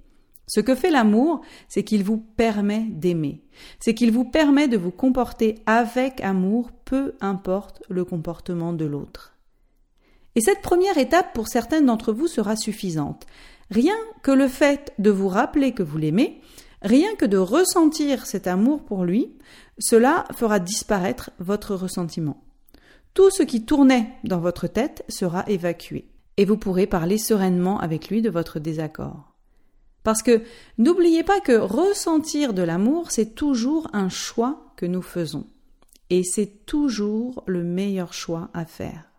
Ce 0.47 0.61
que 0.61 0.75
fait 0.75 0.91
l'amour, 0.91 1.41
c'est 1.67 1.83
qu'il 1.83 2.03
vous 2.03 2.17
permet 2.17 2.85
d'aimer. 2.89 3.43
C'est 3.79 3.93
qu'il 3.93 4.11
vous 4.11 4.23
permet 4.23 4.69
de 4.69 4.77
vous 4.77 4.91
comporter 4.91 5.55
avec 5.65 6.21
amour, 6.21 6.71
peu 6.85 7.15
importe 7.19 7.83
le 7.89 8.05
comportement 8.05 8.71
de 8.71 8.85
l'autre. 8.85 9.33
Et 10.35 10.41
cette 10.41 10.61
première 10.61 10.97
étape, 10.97 11.33
pour 11.33 11.49
certaines 11.49 11.87
d'entre 11.87 12.13
vous, 12.13 12.27
sera 12.27 12.55
suffisante. 12.55 13.25
Rien 13.71 13.97
que 14.23 14.31
le 14.31 14.47
fait 14.47 14.93
de 14.99 15.09
vous 15.09 15.27
rappeler 15.27 15.73
que 15.73 15.83
vous 15.83 15.97
l'aimez, 15.97 16.39
rien 16.81 17.13
que 17.15 17.25
de 17.25 17.37
ressentir 17.37 18.25
cet 18.25 18.47
amour 18.47 18.85
pour 18.85 19.03
lui, 19.03 19.35
cela 19.79 20.25
fera 20.37 20.59
disparaître 20.59 21.31
votre 21.39 21.75
ressentiment. 21.75 22.41
Tout 23.13 23.31
ce 23.31 23.43
qui 23.43 23.65
tournait 23.65 24.11
dans 24.23 24.39
votre 24.39 24.67
tête 24.67 25.03
sera 25.09 25.43
évacué, 25.47 26.07
et 26.37 26.45
vous 26.45 26.57
pourrez 26.57 26.87
parler 26.87 27.17
sereinement 27.17 27.79
avec 27.79 28.09
lui 28.09 28.21
de 28.21 28.29
votre 28.29 28.59
désaccord. 28.59 29.36
Parce 30.07 30.23
que 30.23 30.41
n'oubliez 30.77 31.23
pas 31.23 31.41
que 31.41 31.57
ressentir 31.57 32.53
de 32.53 32.61
l'amour, 32.61 33.11
c'est 33.11 33.35
toujours 33.35 33.89
un 33.91 34.07
choix 34.07 34.71
que 34.77 34.85
nous 34.85 35.01
faisons. 35.01 35.47
Et 36.09 36.23
c'est 36.23 36.65
toujours 36.65 37.43
le 37.45 37.61
meilleur 37.61 38.13
choix 38.13 38.49
à 38.53 38.63
faire. 38.63 39.11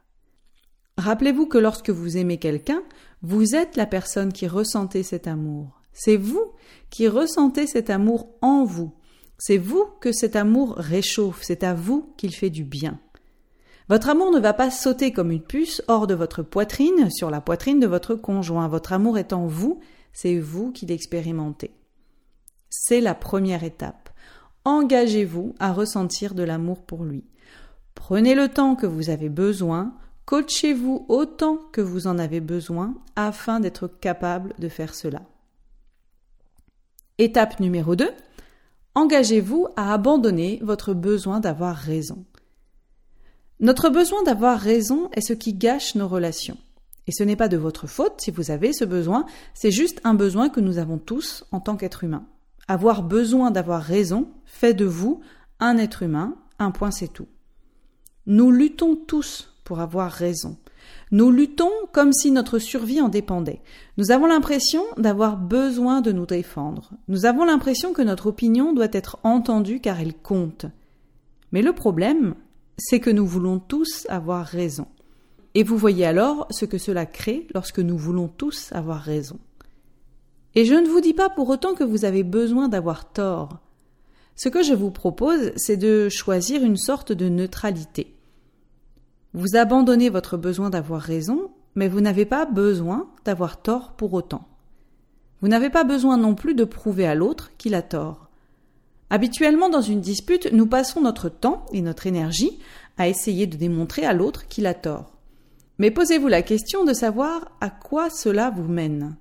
Rappelez-vous 0.97 1.45
que 1.45 1.59
lorsque 1.59 1.91
vous 1.91 2.17
aimez 2.17 2.39
quelqu'un, 2.39 2.83
vous 3.21 3.55
êtes 3.55 3.77
la 3.77 3.85
personne 3.85 4.33
qui 4.33 4.49
ressentez 4.49 5.03
cet 5.03 5.27
amour. 5.27 5.83
C'est 5.93 6.17
vous 6.17 6.53
qui 6.89 7.07
ressentez 7.07 7.67
cet 7.67 7.91
amour 7.91 8.31
en 8.41 8.65
vous. 8.65 8.95
C'est 9.37 9.59
vous 9.59 9.85
que 10.01 10.13
cet 10.13 10.37
amour 10.37 10.73
réchauffe, 10.79 11.41
c'est 11.43 11.65
à 11.65 11.75
vous 11.75 12.15
qu'il 12.17 12.35
fait 12.35 12.49
du 12.49 12.65
bien. 12.65 12.99
Votre 13.91 14.09
amour 14.09 14.31
ne 14.31 14.41
va 14.41 14.55
pas 14.55 14.71
sauter 14.71 15.13
comme 15.13 15.33
une 15.33 15.43
puce 15.43 15.83
hors 15.87 16.07
de 16.07 16.15
votre 16.15 16.43
poitrine 16.43 17.11
sur 17.11 17.31
la 17.31 17.43
poitrine 17.43 17.79
de 17.79 17.87
votre 17.87 18.15
conjoint. 18.15 18.69
Votre 18.69 18.95
amour 18.95 19.19
est 19.19 19.35
en 19.35 19.47
vous 19.47 19.81
c'est 20.13 20.39
vous 20.39 20.73
qui 20.73 20.87
l'expérimentez. 20.87 21.73
C'est 22.71 23.01
la 23.01 23.15
première 23.15 23.65
étape. 23.65 24.11
Engagez-vous 24.65 25.55
à 25.59 25.73
ressentir 25.73 26.35
de 26.35 26.43
l'amour 26.43 26.83
pour 26.85 27.05
lui. 27.05 27.25
Prenez 27.95 28.35
le 28.35 28.49
temps 28.49 28.77
que 28.77 28.87
vous 28.87 29.11
avez 29.11 29.29
besoin, 29.29 29.95
coachez-vous 30.27 31.07
autant 31.09 31.57
que 31.73 31.81
vous 31.81 32.07
en 32.07 32.19
avez 32.19 32.41
besoin 32.41 32.95
afin 33.17 33.61
d'être 33.61 33.89
capable 33.89 34.55
de 34.59 34.69
faire 34.69 34.95
cela. 34.95 35.23
Étape 37.19 37.61
numéro 37.61 37.97
2. 37.97 38.11
Engagez-vous 38.95 39.69
à 39.77 39.93
abandonner 39.93 40.61
votre 40.63 40.95
besoin 40.95 41.41
d'avoir 41.41 41.77
raison. 41.77 42.25
Notre 43.61 43.89
besoin 43.89 44.23
d'avoir 44.23 44.61
raison 44.61 45.09
est 45.13 45.21
ce 45.21 45.33
qui 45.33 45.55
gâche 45.55 45.95
nos 45.95 46.07
relations. 46.07 46.59
Et 47.09 47.13
ce 47.13 47.25
n'est 47.25 47.37
pas 47.37 47.49
de 47.49 47.57
votre 47.57 47.87
faute 47.87 48.21
si 48.21 48.31
vous 48.31 48.51
avez 48.51 48.75
ce 48.75 48.85
besoin, 48.85 49.25
c'est 49.55 49.71
juste 49.71 50.01
un 50.05 50.13
besoin 50.13 50.51
que 50.51 50.61
nous 50.61 50.77
avons 50.77 50.99
tous 50.99 51.45
en 51.53 51.59
tant 51.59 51.77
qu'être 51.77 52.05
humain. 52.05 52.27
Avoir 52.69 53.03
besoin 53.03 53.51
d'avoir 53.51 53.83
raison 53.83 54.29
fait 54.45 54.75
de 54.75 54.85
vous 54.85 55.21
un 55.59 55.79
être 55.79 56.03
humain, 56.03 56.37
un 56.59 56.71
point 56.71 56.91
c'est 56.91 57.09
tout. 57.09 57.27
Nous 58.27 58.51
luttons 58.51 58.95
tous 58.95 59.55
pour 59.65 59.81
avoir 59.81 60.13
raison. 60.13 60.59
Nous 61.11 61.31
luttons 61.31 61.71
comme 61.93 62.13
si 62.13 62.31
notre 62.31 62.59
survie 62.59 63.01
en 63.01 63.09
dépendait. 63.09 63.63
Nous 63.97 64.11
avons 64.11 64.27
l'impression 64.27 64.83
d'avoir 64.99 65.39
besoin 65.39 66.03
de 66.03 66.13
nous 66.13 66.27
défendre. 66.27 66.91
Nous 67.09 67.25
avons 67.25 67.47
l'impression 67.47 67.95
que 67.95 68.03
notre 68.03 68.27
opinion 68.27 68.75
doit 68.75 68.89
être 68.93 69.19
entendue 69.23 69.81
car 69.81 69.99
elle 69.99 70.15
compte. 70.15 70.67
Mais 71.53 71.63
le 71.63 71.73
problème, 71.73 72.35
c'est 72.77 73.01
que 73.01 73.11
nous 73.11 73.27
voulons 73.27 73.59
tous 73.59 74.07
avoir 74.11 74.45
raison. 74.45 74.87
Et 75.55 75.63
vous 75.63 75.77
voyez 75.77 76.05
alors 76.05 76.47
ce 76.51 76.65
que 76.65 76.79
cela 76.79 77.07
crée 77.07 77.47
lorsque 77.55 77.81
nous 77.81 77.97
voulons 77.97 78.29
tous 78.29 78.71
avoir 78.73 79.01
raison. 79.01 79.39
Et 80.55 80.65
je 80.65 80.75
ne 80.75 80.89
vous 80.89 81.01
dis 81.01 81.15
pas 81.15 81.29
pour 81.29 81.49
autant 81.49 81.75
que 81.75 81.85
vous 81.85 82.05
avez 82.05 82.23
besoin 82.23 82.69
d'avoir 82.69 83.13
tort. 83.13 83.59
Ce 84.35 84.49
que 84.49 84.63
je 84.63 84.75
vous 84.75 84.91
propose, 84.91 85.53
c'est 85.57 85.77
de 85.77 86.09
choisir 86.09 86.63
une 86.63 86.77
sorte 86.77 87.13
de 87.13 87.29
neutralité. 87.29 88.15
Vous 89.35 89.57
abandonnez 89.57 90.11
votre 90.11 90.37
besoin 90.37 90.71
d'avoir 90.71 91.03
raison, 91.03 91.51
mais 91.75 91.89
vous 91.89 92.01
n'avez 92.01 92.25
pas 92.25 92.47
besoin 92.47 93.09
d'avoir 93.25 93.61
tort 93.61 93.93
pour 93.93 94.15
autant. 94.15 94.49
Vous 95.41 95.49
n'avez 95.49 95.71
pas 95.71 95.85
besoin 95.85 96.17
non 96.17 96.35
plus 96.35 96.55
de 96.55 96.65
prouver 96.65 97.07
à 97.07 97.15
l'autre 97.15 97.51
qu'il 97.59 97.75
a 97.75 97.83
tort. 97.83 98.29
Habituellement, 99.11 99.69
dans 99.69 99.81
une 99.81 100.01
dispute, 100.01 100.53
nous 100.53 100.67
passons 100.67 101.01
notre 101.01 101.29
temps 101.29 101.65
et 101.73 101.83
notre 101.83 102.07
énergie 102.07 102.59
à 102.97 103.09
essayer 103.09 103.47
de 103.47 103.57
démontrer 103.57 104.05
à 104.05 104.13
l'autre 104.13 104.49
qu'il 104.49 104.67
a 104.67 104.75
tort. 104.75 105.18
Mais 105.79 105.91
posez-vous 105.91 106.29
la 106.29 106.43
question 106.43 106.85
de 106.85 106.93
savoir 106.93 107.57
à 107.61 107.71
quoi 107.71 108.11
cela 108.11 108.51
vous 108.51 108.67
mène. 108.69 109.17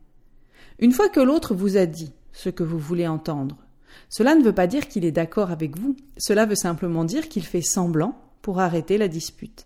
Une 0.79 0.91
fois 0.91 1.09
que 1.09 1.19
l'autre 1.19 1.53
vous 1.53 1.77
a 1.77 1.85
dit 1.85 2.11
ce 2.31 2.49
que 2.49 2.63
vous 2.63 2.79
voulez 2.79 3.07
entendre, 3.07 3.57
cela 4.09 4.35
ne 4.35 4.43
veut 4.43 4.53
pas 4.53 4.67
dire 4.67 4.87
qu'il 4.87 5.05
est 5.05 5.11
d'accord 5.11 5.51
avec 5.51 5.77
vous, 5.77 5.95
cela 6.17 6.45
veut 6.45 6.55
simplement 6.55 7.03
dire 7.03 7.29
qu'il 7.29 7.43
fait 7.43 7.61
semblant 7.61 8.15
pour 8.41 8.59
arrêter 8.59 8.97
la 8.97 9.07
dispute. 9.07 9.65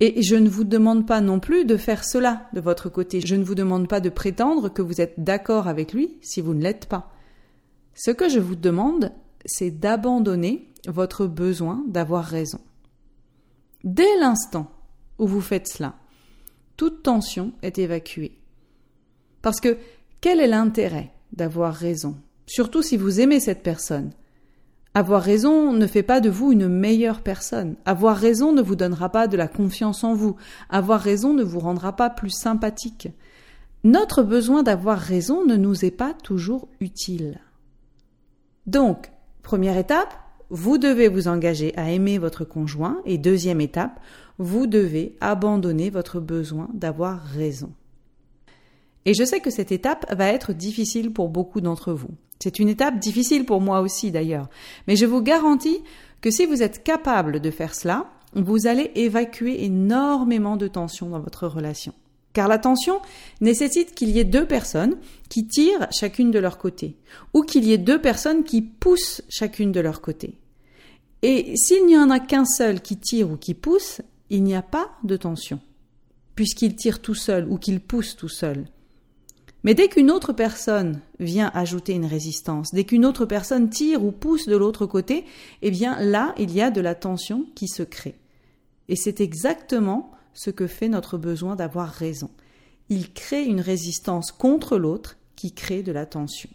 Et 0.00 0.22
je 0.22 0.36
ne 0.36 0.48
vous 0.48 0.64
demande 0.64 1.06
pas 1.06 1.20
non 1.20 1.40
plus 1.40 1.66
de 1.66 1.76
faire 1.76 2.04
cela 2.04 2.48
de 2.54 2.60
votre 2.60 2.88
côté. 2.88 3.20
Je 3.20 3.36
ne 3.36 3.44
vous 3.44 3.54
demande 3.54 3.86
pas 3.86 4.00
de 4.00 4.08
prétendre 4.08 4.70
que 4.70 4.80
vous 4.80 5.02
êtes 5.02 5.22
d'accord 5.22 5.68
avec 5.68 5.92
lui 5.92 6.16
si 6.22 6.40
vous 6.40 6.54
ne 6.54 6.62
l'êtes 6.62 6.86
pas. 6.86 7.12
Ce 7.94 8.10
que 8.10 8.30
je 8.30 8.38
vous 8.38 8.56
demande, 8.56 9.12
c'est 9.44 9.70
d'abandonner 9.70 10.72
votre 10.88 11.26
besoin 11.26 11.84
d'avoir 11.86 12.24
raison. 12.24 12.60
Dès 13.84 14.16
l'instant 14.18 14.70
où 15.20 15.26
vous 15.26 15.40
faites 15.40 15.68
cela, 15.68 15.94
toute 16.76 17.02
tension 17.02 17.52
est 17.62 17.78
évacuée. 17.78 18.38
Parce 19.42 19.60
que 19.60 19.76
quel 20.20 20.40
est 20.40 20.46
l'intérêt 20.46 21.12
d'avoir 21.32 21.74
raison? 21.74 22.16
Surtout 22.46 22.82
si 22.82 22.96
vous 22.96 23.20
aimez 23.20 23.38
cette 23.38 23.62
personne. 23.62 24.10
Avoir 24.92 25.22
raison 25.22 25.72
ne 25.72 25.86
fait 25.86 26.02
pas 26.02 26.20
de 26.20 26.30
vous 26.30 26.50
une 26.50 26.68
meilleure 26.68 27.20
personne. 27.20 27.76
Avoir 27.84 28.16
raison 28.16 28.52
ne 28.52 28.60
vous 28.60 28.74
donnera 28.74 29.08
pas 29.10 29.28
de 29.28 29.36
la 29.36 29.46
confiance 29.46 30.02
en 30.02 30.14
vous. 30.14 30.34
Avoir 30.68 31.00
raison 31.00 31.32
ne 31.32 31.44
vous 31.44 31.60
rendra 31.60 31.94
pas 31.94 32.10
plus 32.10 32.30
sympathique. 32.30 33.08
Notre 33.84 34.22
besoin 34.22 34.62
d'avoir 34.62 34.98
raison 34.98 35.46
ne 35.46 35.56
nous 35.56 35.84
est 35.84 35.92
pas 35.92 36.12
toujours 36.12 36.68
utile. 36.80 37.40
Donc, 38.66 39.12
première 39.42 39.78
étape, 39.78 40.12
vous 40.50 40.76
devez 40.76 41.08
vous 41.08 41.28
engager 41.28 41.72
à 41.78 41.90
aimer 41.90 42.18
votre 42.18 42.44
conjoint 42.44 43.00
et 43.04 43.16
deuxième 43.16 43.60
étape, 43.60 44.00
vous 44.40 44.66
devez 44.66 45.14
abandonner 45.20 45.90
votre 45.90 46.18
besoin 46.18 46.68
d'avoir 46.72 47.22
raison. 47.22 47.70
Et 49.04 49.12
je 49.12 49.22
sais 49.22 49.40
que 49.40 49.50
cette 49.50 49.70
étape 49.70 50.12
va 50.12 50.28
être 50.28 50.54
difficile 50.54 51.12
pour 51.12 51.28
beaucoup 51.28 51.60
d'entre 51.60 51.92
vous. 51.92 52.10
C'est 52.38 52.58
une 52.58 52.70
étape 52.70 52.98
difficile 52.98 53.44
pour 53.44 53.60
moi 53.60 53.80
aussi 53.80 54.10
d'ailleurs. 54.10 54.48
Mais 54.88 54.96
je 54.96 55.04
vous 55.04 55.20
garantis 55.20 55.78
que 56.22 56.30
si 56.30 56.46
vous 56.46 56.62
êtes 56.62 56.82
capable 56.82 57.40
de 57.40 57.50
faire 57.50 57.74
cela, 57.74 58.06
vous 58.34 58.66
allez 58.66 58.90
évacuer 58.94 59.62
énormément 59.64 60.56
de 60.56 60.68
tension 60.68 61.10
dans 61.10 61.20
votre 61.20 61.46
relation. 61.46 61.92
Car 62.32 62.48
la 62.48 62.58
tension 62.58 63.00
nécessite 63.42 63.94
qu'il 63.94 64.08
y 64.08 64.20
ait 64.20 64.24
deux 64.24 64.46
personnes 64.46 64.96
qui 65.28 65.46
tirent 65.46 65.86
chacune 65.90 66.30
de 66.30 66.38
leur 66.38 66.56
côté, 66.56 66.96
ou 67.34 67.42
qu'il 67.42 67.64
y 67.64 67.72
ait 67.72 67.78
deux 67.78 68.00
personnes 68.00 68.44
qui 68.44 68.62
poussent 68.62 69.20
chacune 69.28 69.72
de 69.72 69.80
leur 69.80 70.00
côté. 70.00 70.38
Et 71.22 71.56
s'il 71.56 71.84
n'y 71.86 71.98
en 71.98 72.08
a 72.08 72.20
qu'un 72.20 72.46
seul 72.46 72.80
qui 72.80 72.96
tire 72.96 73.30
ou 73.30 73.36
qui 73.36 73.54
pousse, 73.54 74.00
il 74.30 74.42
n'y 74.44 74.54
a 74.54 74.62
pas 74.62 74.90
de 75.04 75.16
tension, 75.16 75.60
puisqu'il 76.34 76.76
tire 76.76 77.02
tout 77.02 77.14
seul 77.14 77.46
ou 77.48 77.58
qu'il 77.58 77.80
pousse 77.80 78.16
tout 78.16 78.28
seul. 78.28 78.66
Mais 79.62 79.74
dès 79.74 79.88
qu'une 79.88 80.10
autre 80.10 80.32
personne 80.32 81.00
vient 81.18 81.50
ajouter 81.52 81.92
une 81.92 82.06
résistance, 82.06 82.70
dès 82.72 82.84
qu'une 82.84 83.04
autre 83.04 83.26
personne 83.26 83.68
tire 83.68 84.02
ou 84.02 84.10
pousse 84.10 84.46
de 84.46 84.56
l'autre 84.56 84.86
côté, 84.86 85.26
eh 85.60 85.70
bien 85.70 86.00
là, 86.00 86.34
il 86.38 86.50
y 86.52 86.62
a 86.62 86.70
de 86.70 86.80
la 86.80 86.94
tension 86.94 87.46
qui 87.54 87.68
se 87.68 87.82
crée. 87.82 88.16
Et 88.88 88.96
c'est 88.96 89.20
exactement 89.20 90.12
ce 90.32 90.50
que 90.50 90.66
fait 90.66 90.88
notre 90.88 91.18
besoin 91.18 91.56
d'avoir 91.56 91.88
raison. 91.88 92.30
Il 92.88 93.12
crée 93.12 93.44
une 93.44 93.60
résistance 93.60 94.32
contre 94.32 94.78
l'autre 94.78 95.16
qui 95.36 95.52
crée 95.52 95.82
de 95.82 95.92
la 95.92 96.06
tension. 96.06 96.50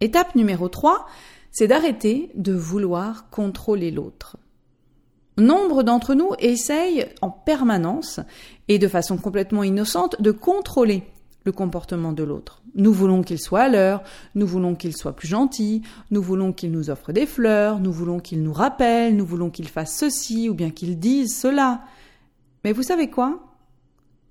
Étape 0.00 0.34
numéro 0.34 0.68
3, 0.68 1.06
c'est 1.50 1.66
d'arrêter 1.66 2.30
de 2.34 2.52
vouloir 2.52 3.30
contrôler 3.30 3.90
l'autre. 3.90 4.36
Nombre 5.38 5.82
d'entre 5.82 6.14
nous 6.14 6.30
essayent 6.38 7.08
en 7.20 7.30
permanence 7.30 8.20
et 8.68 8.78
de 8.78 8.88
façon 8.88 9.18
complètement 9.18 9.62
innocente 9.62 10.20
de 10.20 10.30
contrôler 10.30 11.02
le 11.44 11.52
comportement 11.52 12.12
de 12.12 12.22
l'autre. 12.22 12.62
Nous 12.74 12.92
voulons 12.92 13.22
qu'il 13.22 13.38
soit 13.38 13.62
à 13.62 13.68
l'heure, 13.68 14.02
nous 14.34 14.46
voulons 14.46 14.74
qu'il 14.74 14.96
soit 14.96 15.14
plus 15.14 15.28
gentil, 15.28 15.82
nous 16.10 16.22
voulons 16.22 16.52
qu'il 16.52 16.72
nous 16.72 16.90
offre 16.90 17.12
des 17.12 17.26
fleurs, 17.26 17.80
nous 17.80 17.92
voulons 17.92 18.18
qu'il 18.18 18.42
nous 18.42 18.52
rappelle, 18.52 19.14
nous 19.14 19.26
voulons 19.26 19.50
qu'il 19.50 19.68
fasse 19.68 19.96
ceci 19.96 20.48
ou 20.48 20.54
bien 20.54 20.70
qu'il 20.70 20.98
dise 20.98 21.38
cela. 21.38 21.82
Mais 22.64 22.72
vous 22.72 22.82
savez 22.82 23.08
quoi? 23.08 23.40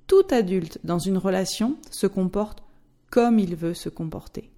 Tout 0.07 0.25
adulte 0.31 0.79
dans 0.83 0.99
une 0.99 1.17
relation 1.17 1.77
se 1.89 2.07
comporte 2.07 2.63
comme 3.09 3.39
il 3.39 3.55
veut 3.55 3.73
se 3.73 3.89
comporter. 3.89 4.51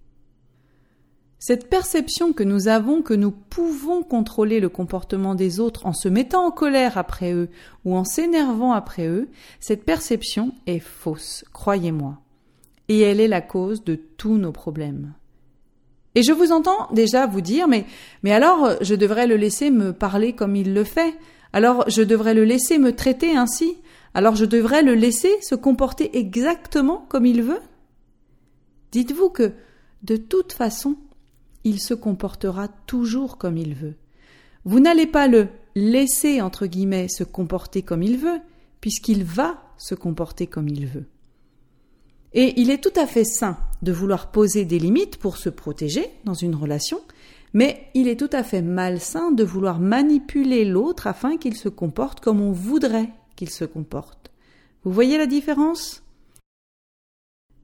Cette 1.39 1.69
perception 1.69 2.33
que 2.33 2.43
nous 2.43 2.67
avons 2.67 3.03
que 3.03 3.13
nous 3.13 3.31
pouvons 3.31 4.01
contrôler 4.01 4.59
le 4.59 4.69
comportement 4.69 5.35
des 5.35 5.59
autres 5.59 5.85
en 5.85 5.93
se 5.93 6.09
mettant 6.09 6.45
en 6.45 6.51
colère 6.51 6.97
après 6.97 7.31
eux 7.31 7.49
ou 7.85 7.95
en 7.95 8.03
s'énervant 8.03 8.71
après 8.71 9.07
eux, 9.07 9.29
cette 9.59 9.85
perception 9.85 10.51
est 10.65 10.79
fausse, 10.79 11.45
croyez-moi. 11.53 12.17
Et 12.89 13.01
elle 13.01 13.19
est 13.19 13.27
la 13.27 13.41
cause 13.41 13.83
de 13.83 13.95
tous 13.95 14.37
nos 14.37 14.51
problèmes. 14.51 15.13
Et 16.15 16.23
je 16.23 16.31
vous 16.31 16.51
entends 16.51 16.87
déjà 16.91 17.27
vous 17.27 17.41
dire, 17.41 17.67
mais, 17.67 17.85
mais 18.23 18.31
alors 18.31 18.71
je 18.81 18.95
devrais 18.95 19.27
le 19.27 19.35
laisser 19.35 19.69
me 19.69 19.93
parler 19.93 20.33
comme 20.33 20.55
il 20.55 20.73
le 20.73 20.83
fait, 20.83 21.13
alors 21.53 21.87
je 21.87 22.01
devrais 22.01 22.33
le 22.33 22.45
laisser 22.45 22.79
me 22.79 22.95
traiter 22.95 23.37
ainsi, 23.37 23.77
alors 24.15 24.35
je 24.35 24.45
devrais 24.45 24.81
le 24.81 24.95
laisser 24.95 25.31
se 25.41 25.53
comporter 25.53 26.17
exactement 26.17 27.05
comme 27.09 27.27
il 27.27 27.43
veut. 27.43 27.61
Dites-vous 28.91 29.29
que, 29.29 29.51
de 30.01 30.17
toute 30.17 30.53
façon, 30.53 30.95
il 31.63 31.79
se 31.79 31.93
comportera 31.93 32.67
toujours 32.67 33.37
comme 33.37 33.57
il 33.57 33.73
veut. 33.75 33.95
Vous 34.65 34.79
n'allez 34.79 35.07
pas 35.07 35.27
le 35.27 35.47
laisser, 35.75 36.41
entre 36.41 36.65
guillemets, 36.65 37.07
se 37.07 37.23
comporter 37.23 37.81
comme 37.81 38.03
il 38.03 38.17
veut, 38.17 38.39
puisqu'il 38.81 39.23
va 39.23 39.63
se 39.77 39.95
comporter 39.95 40.47
comme 40.47 40.67
il 40.67 40.87
veut. 40.87 41.05
Et 42.33 42.59
il 42.59 42.69
est 42.69 42.83
tout 42.83 42.99
à 42.99 43.07
fait 43.07 43.23
sain 43.23 43.57
de 43.81 43.91
vouloir 43.91 44.31
poser 44.31 44.65
des 44.65 44.79
limites 44.79 45.17
pour 45.17 45.37
se 45.37 45.49
protéger 45.49 46.09
dans 46.25 46.33
une 46.33 46.55
relation, 46.55 46.99
mais 47.53 47.87
il 47.93 48.07
est 48.07 48.19
tout 48.19 48.29
à 48.31 48.43
fait 48.43 48.61
malsain 48.61 49.31
de 49.31 49.43
vouloir 49.43 49.79
manipuler 49.79 50.65
l'autre 50.65 51.07
afin 51.07 51.37
qu'il 51.37 51.55
se 51.55 51.69
comporte 51.69 52.19
comme 52.19 52.41
on 52.41 52.51
voudrait 52.51 53.09
qu'il 53.35 53.49
se 53.49 53.65
comporte. 53.65 54.31
Vous 54.83 54.91
voyez 54.91 55.17
la 55.17 55.25
différence? 55.25 56.03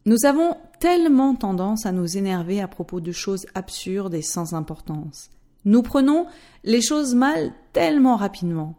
Nous 0.05 0.25
avons 0.25 0.57
tellement 0.79 1.33
tendance 1.33 1.85
à 1.85 1.91
nous 1.91 2.17
énerver 2.17 2.61
à 2.61 2.67
propos 2.67 2.99
de 2.99 3.11
choses 3.11 3.45
absurdes 3.55 4.13
et 4.13 4.21
sans 4.21 4.53
importance. 4.53 5.29
Nous 5.65 5.81
prenons 5.81 6.25
les 6.65 6.81
choses 6.81 7.15
mal 7.15 7.53
tellement 7.71 8.17
rapidement. 8.17 8.75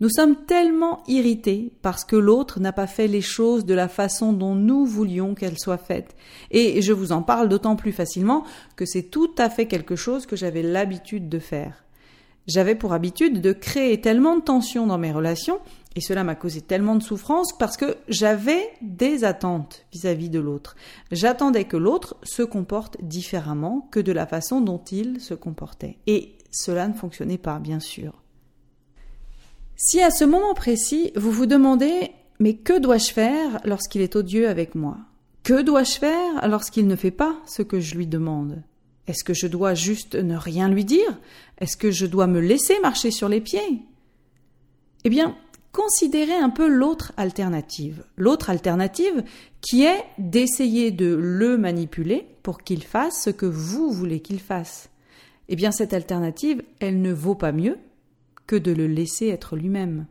Nous 0.00 0.08
sommes 0.08 0.36
tellement 0.46 1.02
irrités 1.08 1.72
parce 1.82 2.04
que 2.04 2.16
l'autre 2.16 2.60
n'a 2.60 2.72
pas 2.72 2.86
fait 2.86 3.08
les 3.08 3.20
choses 3.20 3.66
de 3.66 3.74
la 3.74 3.88
façon 3.88 4.32
dont 4.32 4.54
nous 4.54 4.86
voulions 4.86 5.34
qu'elles 5.34 5.58
soient 5.58 5.76
faites. 5.76 6.16
Et 6.50 6.80
je 6.80 6.92
vous 6.92 7.12
en 7.12 7.22
parle 7.22 7.48
d'autant 7.48 7.76
plus 7.76 7.92
facilement 7.92 8.44
que 8.76 8.86
c'est 8.86 9.02
tout 9.02 9.32
à 9.36 9.50
fait 9.50 9.66
quelque 9.66 9.96
chose 9.96 10.24
que 10.24 10.36
j'avais 10.36 10.62
l'habitude 10.62 11.28
de 11.28 11.38
faire. 11.38 11.84
J'avais 12.50 12.74
pour 12.74 12.92
habitude 12.92 13.40
de 13.40 13.52
créer 13.52 14.00
tellement 14.00 14.36
de 14.36 14.42
tensions 14.42 14.88
dans 14.88 14.98
mes 14.98 15.12
relations 15.12 15.60
et 15.94 16.00
cela 16.00 16.24
m'a 16.24 16.34
causé 16.34 16.60
tellement 16.60 16.96
de 16.96 17.02
souffrance 17.02 17.56
parce 17.56 17.76
que 17.76 17.96
j'avais 18.08 18.68
des 18.82 19.22
attentes 19.22 19.86
vis-à-vis 19.92 20.30
de 20.30 20.40
l'autre. 20.40 20.74
J'attendais 21.12 21.62
que 21.62 21.76
l'autre 21.76 22.16
se 22.24 22.42
comporte 22.42 22.96
différemment 23.04 23.86
que 23.92 24.00
de 24.00 24.10
la 24.10 24.26
façon 24.26 24.60
dont 24.60 24.82
il 24.90 25.20
se 25.20 25.34
comportait. 25.34 25.98
Et 26.08 26.38
cela 26.50 26.88
ne 26.88 26.94
fonctionnait 26.94 27.38
pas, 27.38 27.60
bien 27.60 27.78
sûr. 27.78 28.20
Si 29.76 30.02
à 30.02 30.10
ce 30.10 30.24
moment 30.24 30.54
précis, 30.54 31.12
vous 31.14 31.30
vous 31.30 31.46
demandez 31.46 32.10
mais 32.40 32.54
que 32.54 32.80
dois-je 32.80 33.12
faire 33.12 33.60
lorsqu'il 33.64 34.00
est 34.00 34.16
odieux 34.16 34.48
avec 34.48 34.74
moi? 34.74 34.96
Que 35.44 35.62
dois-je 35.62 35.98
faire 36.00 36.48
lorsqu'il 36.48 36.88
ne 36.88 36.96
fait 36.96 37.12
pas 37.12 37.36
ce 37.46 37.62
que 37.62 37.78
je 37.78 37.94
lui 37.94 38.08
demande? 38.08 38.64
Est-ce 39.06 39.24
que 39.24 39.34
je 39.34 39.46
dois 39.46 39.74
juste 39.74 40.14
ne 40.14 40.36
rien 40.36 40.68
lui 40.68 40.84
dire? 40.84 41.18
Est-ce 41.58 41.76
que 41.76 41.90
je 41.90 42.06
dois 42.06 42.26
me 42.26 42.40
laisser 42.40 42.78
marcher 42.80 43.10
sur 43.10 43.28
les 43.28 43.40
pieds? 43.40 43.82
Eh 45.04 45.08
bien, 45.08 45.36
considérez 45.72 46.36
un 46.36 46.50
peu 46.50 46.68
l'autre 46.68 47.12
alternative. 47.16 48.04
L'autre 48.16 48.50
alternative 48.50 49.24
qui 49.60 49.84
est 49.84 50.04
d'essayer 50.18 50.90
de 50.90 51.14
le 51.14 51.56
manipuler 51.56 52.26
pour 52.42 52.62
qu'il 52.62 52.82
fasse 52.82 53.24
ce 53.24 53.30
que 53.30 53.46
vous 53.46 53.90
voulez 53.90 54.20
qu'il 54.20 54.40
fasse. 54.40 54.90
Eh 55.48 55.56
bien, 55.56 55.72
cette 55.72 55.94
alternative, 55.94 56.62
elle 56.78 57.02
ne 57.02 57.12
vaut 57.12 57.34
pas 57.34 57.52
mieux 57.52 57.78
que 58.46 58.56
de 58.56 58.72
le 58.72 58.86
laisser 58.86 59.28
être 59.28 59.56
lui-même. 59.56 60.06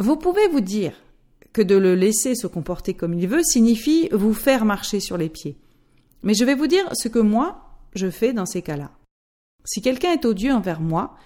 Vous 0.00 0.16
pouvez 0.16 0.48
vous 0.48 0.60
dire 0.60 0.94
que 1.52 1.62
de 1.62 1.76
le 1.76 1.94
laisser 1.94 2.34
se 2.34 2.46
comporter 2.46 2.94
comme 2.94 3.14
il 3.14 3.28
veut 3.28 3.42
signifie 3.42 4.08
vous 4.12 4.34
faire 4.34 4.64
marcher 4.64 5.00
sur 5.00 5.16
les 5.16 5.28
pieds. 5.28 5.56
Mais 6.22 6.34
je 6.34 6.44
vais 6.44 6.54
vous 6.54 6.66
dire 6.66 6.88
ce 6.92 7.08
que 7.08 7.18
moi, 7.18 7.78
je 7.94 8.10
fais 8.10 8.32
dans 8.32 8.46
ces 8.46 8.62
cas-là. 8.62 8.90
Si 9.64 9.82
quelqu'un 9.82 10.12
est 10.12 10.24
odieux 10.24 10.52
envers 10.52 10.80
moi, 10.80 11.16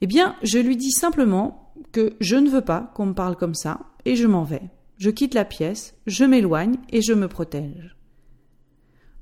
Eh 0.00 0.06
bien, 0.06 0.36
je 0.42 0.58
lui 0.58 0.76
dis 0.76 0.90
simplement 0.90 1.72
que 1.92 2.14
je 2.20 2.36
ne 2.36 2.50
veux 2.50 2.60
pas 2.60 2.92
qu'on 2.94 3.06
me 3.06 3.14
parle 3.14 3.36
comme 3.36 3.54
ça 3.54 3.80
et 4.04 4.16
je 4.16 4.26
m'en 4.26 4.44
vais. 4.44 4.70
Je 4.98 5.10
quitte 5.10 5.34
la 5.34 5.44
pièce, 5.44 5.94
je 6.06 6.24
m'éloigne 6.24 6.76
et 6.90 7.00
je 7.00 7.14
me 7.14 7.28
protège. 7.28 7.96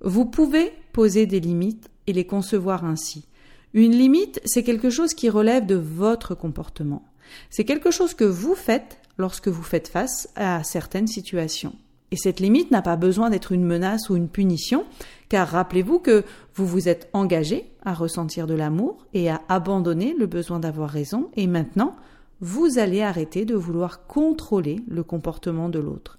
Vous 0.00 0.24
pouvez 0.24 0.72
poser 0.92 1.26
des 1.26 1.40
limites 1.40 1.88
et 2.06 2.12
les 2.12 2.26
concevoir 2.26 2.84
ainsi. 2.84 3.28
Une 3.74 3.92
limite, 3.92 4.40
c'est 4.44 4.64
quelque 4.64 4.90
chose 4.90 5.14
qui 5.14 5.30
relève 5.30 5.66
de 5.66 5.76
votre 5.76 6.34
comportement. 6.34 7.04
C'est 7.48 7.64
quelque 7.64 7.90
chose 7.90 8.14
que 8.14 8.24
vous 8.24 8.54
faites 8.54 8.98
lorsque 9.18 9.48
vous 9.48 9.62
faites 9.62 9.88
face 9.88 10.28
à 10.34 10.64
certaines 10.64 11.06
situations. 11.06 11.74
Et 12.12 12.16
cette 12.16 12.40
limite 12.40 12.70
n'a 12.70 12.82
pas 12.82 12.96
besoin 12.96 13.30
d'être 13.30 13.52
une 13.52 13.64
menace 13.64 14.10
ou 14.10 14.16
une 14.16 14.28
punition, 14.28 14.84
car 15.30 15.48
rappelez-vous 15.48 15.98
que 15.98 16.24
vous 16.54 16.66
vous 16.66 16.90
êtes 16.90 17.08
engagé 17.14 17.64
à 17.86 17.94
ressentir 17.94 18.46
de 18.46 18.52
l'amour 18.52 19.06
et 19.14 19.30
à 19.30 19.40
abandonner 19.48 20.14
le 20.16 20.26
besoin 20.26 20.60
d'avoir 20.60 20.90
raison, 20.90 21.30
et 21.36 21.46
maintenant, 21.46 21.96
vous 22.40 22.78
allez 22.78 23.00
arrêter 23.00 23.46
de 23.46 23.54
vouloir 23.54 24.06
contrôler 24.06 24.80
le 24.88 25.02
comportement 25.02 25.70
de 25.70 25.78
l'autre. 25.78 26.18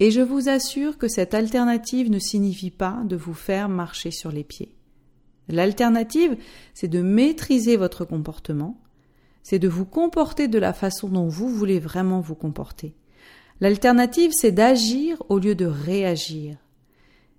Et 0.00 0.10
je 0.10 0.20
vous 0.20 0.50
assure 0.50 0.98
que 0.98 1.08
cette 1.08 1.32
alternative 1.32 2.10
ne 2.10 2.18
signifie 2.18 2.70
pas 2.70 3.00
de 3.06 3.16
vous 3.16 3.32
faire 3.32 3.70
marcher 3.70 4.10
sur 4.10 4.30
les 4.30 4.44
pieds. 4.44 4.76
L'alternative, 5.48 6.36
c'est 6.74 6.88
de 6.88 7.00
maîtriser 7.00 7.78
votre 7.78 8.04
comportement, 8.04 8.78
c'est 9.42 9.58
de 9.58 9.68
vous 9.68 9.86
comporter 9.86 10.46
de 10.46 10.58
la 10.58 10.74
façon 10.74 11.08
dont 11.08 11.26
vous 11.26 11.48
voulez 11.48 11.78
vraiment 11.78 12.20
vous 12.20 12.34
comporter. 12.34 12.94
L'alternative, 13.60 14.32
c'est 14.34 14.52
d'agir 14.52 15.22
au 15.28 15.38
lieu 15.38 15.54
de 15.54 15.66
réagir. 15.66 16.56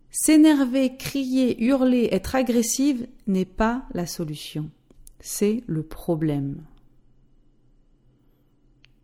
S'énerver, 0.09 0.97
crier, 0.97 1.63
hurler, 1.63 2.09
être 2.11 2.35
agressive 2.35 3.07
n'est 3.27 3.45
pas 3.45 3.83
la 3.93 4.07
solution. 4.07 4.71
C'est 5.19 5.63
le 5.67 5.83
problème. 5.83 6.63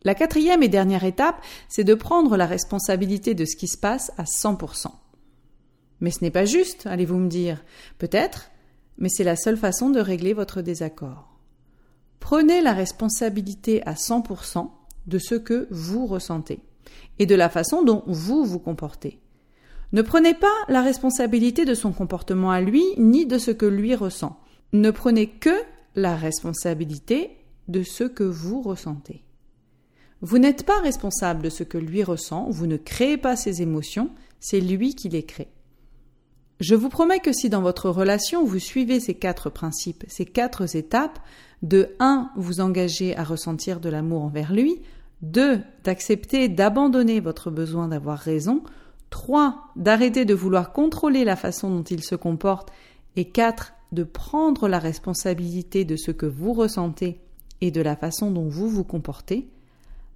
La 0.03 0.15
quatrième 0.15 0.63
et 0.63 0.69
dernière 0.69 1.03
étape, 1.03 1.41
c'est 1.69 1.83
de 1.83 1.93
prendre 1.93 2.35
la 2.35 2.45
responsabilité 2.45 3.35
de 3.35 3.45
ce 3.45 3.55
qui 3.55 3.67
se 3.67 3.77
passe 3.77 4.11
à 4.17 4.23
100%. 4.23 4.87
Mais 6.01 6.11
ce 6.11 6.21
n'est 6.21 6.31
pas 6.31 6.45
juste, 6.45 6.87
allez-vous 6.87 7.19
me 7.19 7.29
dire. 7.29 7.63
Peut-être, 7.99 8.49
mais 8.97 9.09
c'est 9.09 9.23
la 9.23 9.35
seule 9.35 9.57
façon 9.57 9.89
de 9.89 9.99
régler 9.99 10.33
votre 10.33 10.61
désaccord. 10.61 11.37
Prenez 12.19 12.61
la 12.61 12.73
responsabilité 12.73 13.85
à 13.85 13.93
100% 13.93 14.69
de 15.07 15.19
ce 15.19 15.35
que 15.35 15.67
vous 15.69 16.07
ressentez 16.07 16.61
et 17.19 17.25
de 17.25 17.35
la 17.35 17.49
façon 17.49 17.83
dont 17.83 18.03
vous 18.07 18.43
vous 18.45 18.59
comportez. 18.59 19.19
Ne 19.91 20.01
prenez 20.01 20.33
pas 20.33 20.53
la 20.69 20.81
responsabilité 20.81 21.65
de 21.65 21.75
son 21.75 21.91
comportement 21.91 22.51
à 22.51 22.61
lui 22.61 22.83
ni 22.97 23.25
de 23.25 23.37
ce 23.37 23.51
que 23.51 23.65
lui 23.65 23.93
ressent. 23.93 24.39
Ne 24.73 24.89
prenez 24.89 25.27
que 25.27 25.55
la 25.95 26.15
responsabilité 26.15 27.37
de 27.67 27.83
ce 27.83 28.03
que 28.03 28.23
vous 28.23 28.61
ressentez. 28.61 29.23
Vous 30.21 30.39
n'êtes 30.39 30.65
pas 30.65 30.79
responsable 30.79 31.43
de 31.43 31.49
ce 31.49 31.63
que 31.63 31.77
lui 31.77 32.01
ressent, 32.03 32.47
vous 32.49 32.65
ne 32.65 32.77
créez 32.77 33.17
pas 33.17 33.35
ses 33.35 33.61
émotions, 33.61 34.09
c'est 34.39 34.61
lui 34.61 34.95
qui 34.95 35.09
les 35.09 35.23
crée. 35.23 35.49
Je 36.59 36.75
vous 36.75 36.89
promets 36.89 37.19
que 37.19 37.33
si 37.33 37.49
dans 37.49 37.61
votre 37.61 37.89
relation 37.89 38.45
vous 38.45 38.59
suivez 38.59 38.99
ces 38.99 39.15
quatre 39.15 39.49
principes, 39.49 40.05
ces 40.07 40.25
quatre 40.25 40.75
étapes, 40.75 41.19
de 41.61 41.95
1. 41.99 42.31
vous 42.35 42.61
engager 42.61 43.15
à 43.15 43.23
ressentir 43.23 43.79
de 43.79 43.89
l'amour 43.89 44.23
envers 44.23 44.53
lui, 44.53 44.81
2. 45.23 45.61
d'accepter 45.83 46.49
d'abandonner 46.49 47.19
votre 47.19 47.49
besoin 47.49 47.87
d'avoir 47.87 48.19
raison, 48.19 48.61
3. 49.09 49.71
d'arrêter 49.75 50.25
de 50.25 50.33
vouloir 50.33 50.73
contrôler 50.73 51.23
la 51.23 51.35
façon 51.35 51.69
dont 51.69 51.83
il 51.83 52.03
se 52.03 52.15
comporte, 52.15 52.71
et 53.15 53.25
4. 53.25 53.73
de 53.93 54.03
prendre 54.03 54.67
la 54.67 54.79
responsabilité 54.79 55.85
de 55.85 55.95
ce 55.95 56.11
que 56.11 56.25
vous 56.25 56.53
ressentez 56.53 57.19
et 57.61 57.71
de 57.71 57.81
la 57.81 57.95
façon 57.95 58.31
dont 58.31 58.49
vous 58.49 58.69
vous 58.69 58.83
comportez, 58.83 59.47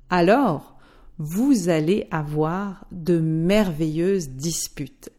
alors 0.10 0.76
vous 1.20 1.70
allez 1.70 2.08
avoir 2.12 2.86
de 2.92 3.18
merveilleuses 3.20 4.30
disputes 4.30 5.10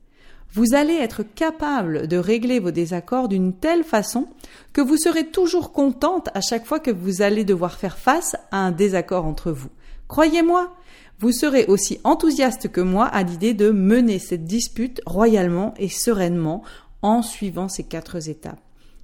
vous 0.52 0.74
allez 0.74 0.94
être 0.94 1.22
capable 1.22 2.08
de 2.08 2.16
régler 2.16 2.58
vos 2.58 2.70
désaccords 2.70 3.28
d'une 3.28 3.52
telle 3.52 3.84
façon 3.84 4.28
que 4.72 4.80
vous 4.80 4.96
serez 4.96 5.26
toujours 5.26 5.72
contente 5.72 6.30
à 6.34 6.40
chaque 6.40 6.66
fois 6.66 6.80
que 6.80 6.90
vous 6.90 7.22
allez 7.22 7.44
devoir 7.44 7.74
faire 7.74 7.98
face 7.98 8.34
à 8.50 8.58
un 8.58 8.70
désaccord 8.70 9.26
entre 9.26 9.52
vous. 9.52 9.68
Croyez-moi, 10.08 10.74
vous 11.20 11.32
serez 11.32 11.66
aussi 11.66 12.00
enthousiaste 12.04 12.68
que 12.68 12.80
moi 12.80 13.06
à 13.06 13.22
l'idée 13.22 13.54
de 13.54 13.70
mener 13.70 14.18
cette 14.18 14.44
dispute 14.44 15.00
royalement 15.06 15.74
et 15.78 15.88
sereinement 15.88 16.62
en 17.02 17.22
suivant 17.22 17.68
ces 17.68 17.84
quatre 17.84 18.28
étapes. 18.28 18.60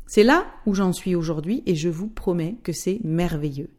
C'est 0.06 0.24
là 0.24 0.46
où 0.66 0.74
j'en 0.74 0.92
suis 0.92 1.14
aujourd'hui 1.14 1.62
et 1.66 1.74
je 1.74 1.88
vous 1.88 2.08
promets 2.08 2.56
que 2.62 2.72
c'est 2.72 3.00
merveilleux. 3.04 3.70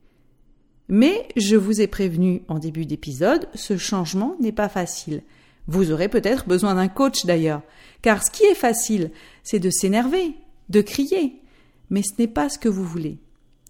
Mais 0.88 1.28
je 1.36 1.56
vous 1.56 1.82
ai 1.82 1.88
prévenu 1.88 2.44
en 2.48 2.60
début 2.60 2.86
d'épisode, 2.86 3.48
ce 3.56 3.78
changement 3.78 4.36
n'est 4.40 4.52
pas 4.52 4.70
facile. 4.70 5.24
Vous 5.68 5.92
aurez 5.92 6.10
peut-être 6.10 6.48
besoin 6.48 6.76
d'un 6.76 6.88
coach 6.88 7.26
d'ailleurs, 7.26 7.64
car 8.04 8.24
ce 8.24 8.30
qui 8.30 8.44
est 8.44 8.56
facile, 8.56 9.12
c'est 9.44 9.60
de 9.60 9.72
s'énerver, 9.72 10.36
de 10.70 10.82
crier, 10.82 11.42
mais 11.90 12.04
ce 12.04 12.14
n'est 12.20 12.28
pas 12.28 12.50
ce 12.50 12.60
que 12.60 12.70
vous 12.70 12.84
voulez. 12.84 13.18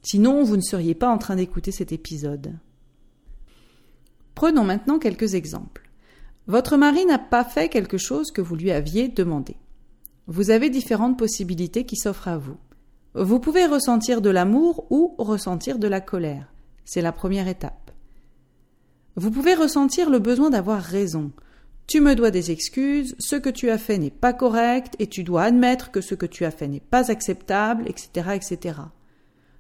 Sinon, 0.04 0.44
vous 0.44 0.58
ne 0.58 0.62
seriez 0.62 0.94
pas 0.94 1.10
en 1.10 1.18
train 1.18 1.38
d'écouter 1.38 1.72
cet 1.72 1.94
épisode. 1.94 2.54
Prenons 4.36 4.64
maintenant 4.64 5.00
quelques 5.00 5.34
exemples. 5.34 5.90
Votre 6.48 6.78
mari 6.78 7.06
n'a 7.06 7.18
pas 7.18 7.44
fait 7.44 7.70
quelque 7.70 7.98
chose 7.98 8.32
que 8.32 8.42
vous 8.42 8.56
lui 8.56 8.72
aviez 8.72 9.08
demandé. 9.08 9.56
Vous 10.28 10.52
avez 10.52 10.70
différentes 10.70 11.18
possibilités 11.18 11.86
qui 11.86 11.96
s'offrent 11.96 12.28
à 12.28 12.38
vous. 12.38 12.58
Vous 13.16 13.40
pouvez 13.40 13.66
ressentir 13.66 14.22
de 14.22 14.30
l'amour 14.30 14.86
ou 14.92 15.16
ressentir 15.18 15.80
de 15.80 15.88
la 15.88 16.02
colère. 16.02 16.54
C'est 16.84 17.02
la 17.02 17.12
première 17.12 17.48
étape. 17.48 17.92
Vous 19.16 19.32
pouvez 19.32 19.56
ressentir 19.56 20.10
le 20.10 20.20
besoin 20.20 20.50
d'avoir 20.50 20.82
raison, 20.82 21.32
tu 21.88 22.02
me 22.02 22.16
dois 22.16 22.32
des 22.32 22.50
excuses, 22.50 23.16
ce 23.20 23.36
que 23.36 23.50
tu 23.50 23.70
as 23.70 23.78
fait 23.78 24.00
n'est 24.00 24.10
pas 24.10 24.34
correct 24.34 24.96
et 24.98 25.08
tu 25.08 25.24
dois 25.24 25.44
admettre 25.44 25.92
que 25.92 26.02
ce 26.02 26.16
que 26.16 26.26
tu 26.26 26.44
as 26.44 26.52
fait 26.52 26.68
n'est 26.68 26.80
pas 26.80 27.12
acceptable, 27.12 27.88
etc., 27.88 28.30
etc. 28.34 28.80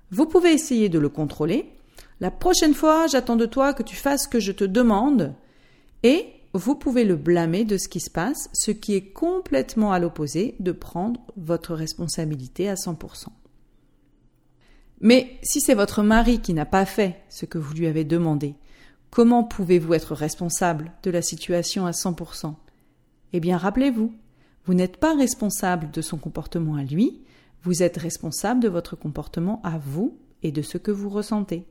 Vous 0.09 0.25
pouvez 0.25 0.51
essayer 0.51 0.89
de 0.89 0.97
le 0.97 1.09
contrôler. 1.09 1.71
La 2.19 2.31
prochaine 2.31 2.73
fois, 2.73 3.07
j'attends 3.07 3.35
de 3.35 3.45
toi 3.45 3.73
que 3.73 3.83
tu 3.83 3.95
fasses 3.95 4.23
ce 4.23 4.27
que 4.27 4.39
je 4.39 4.51
te 4.51 4.63
demande. 4.63 5.33
Et 6.03 6.27
vous 6.53 6.75
pouvez 6.75 7.03
le 7.03 7.15
blâmer 7.15 7.65
de 7.65 7.77
ce 7.77 7.89
qui 7.89 7.99
se 7.99 8.09
passe, 8.09 8.49
ce 8.53 8.71
qui 8.71 8.93
est 8.93 9.11
complètement 9.11 9.91
à 9.91 9.99
l'opposé 9.99 10.55
de 10.59 10.71
prendre 10.71 11.19
votre 11.35 11.73
responsabilité 11.75 12.69
à 12.69 12.75
100%. 12.75 13.27
Mais 15.01 15.37
si 15.43 15.59
c'est 15.59 15.73
votre 15.73 16.03
mari 16.03 16.39
qui 16.39 16.53
n'a 16.53 16.65
pas 16.65 16.85
fait 16.85 17.21
ce 17.29 17.45
que 17.45 17.57
vous 17.57 17.73
lui 17.73 17.87
avez 17.87 18.05
demandé, 18.05 18.55
Comment 19.15 19.45
pouvez-vous 19.45 19.93
être 19.93 20.13
responsable 20.13 20.91
de 21.03 21.09
la 21.09 21.21
situation 21.21 21.85
à 21.85 21.91
100% 21.91 22.53
Eh 23.31 23.39
bien, 23.39 23.55
rappelez-vous, 23.55 24.13
vous, 24.65 24.73
n'êtes 24.73 24.97
pas 24.97 25.15
responsable 25.15 25.89
de 25.89 26.01
son 26.01 26.17
comportement 26.17 26.75
à 26.75 26.83
lui, 26.83 27.21
vous 27.63 27.81
êtes 27.81 27.95
responsable 27.95 28.59
de 28.59 28.67
votre 28.67 28.97
comportement 28.97 29.61
à 29.63 29.77
vous 29.77 30.17
et 30.43 30.51
de 30.51 30.61
ce 30.61 30.77
que 30.77 30.91
vous 30.91 31.07
ressentez. 31.07 31.63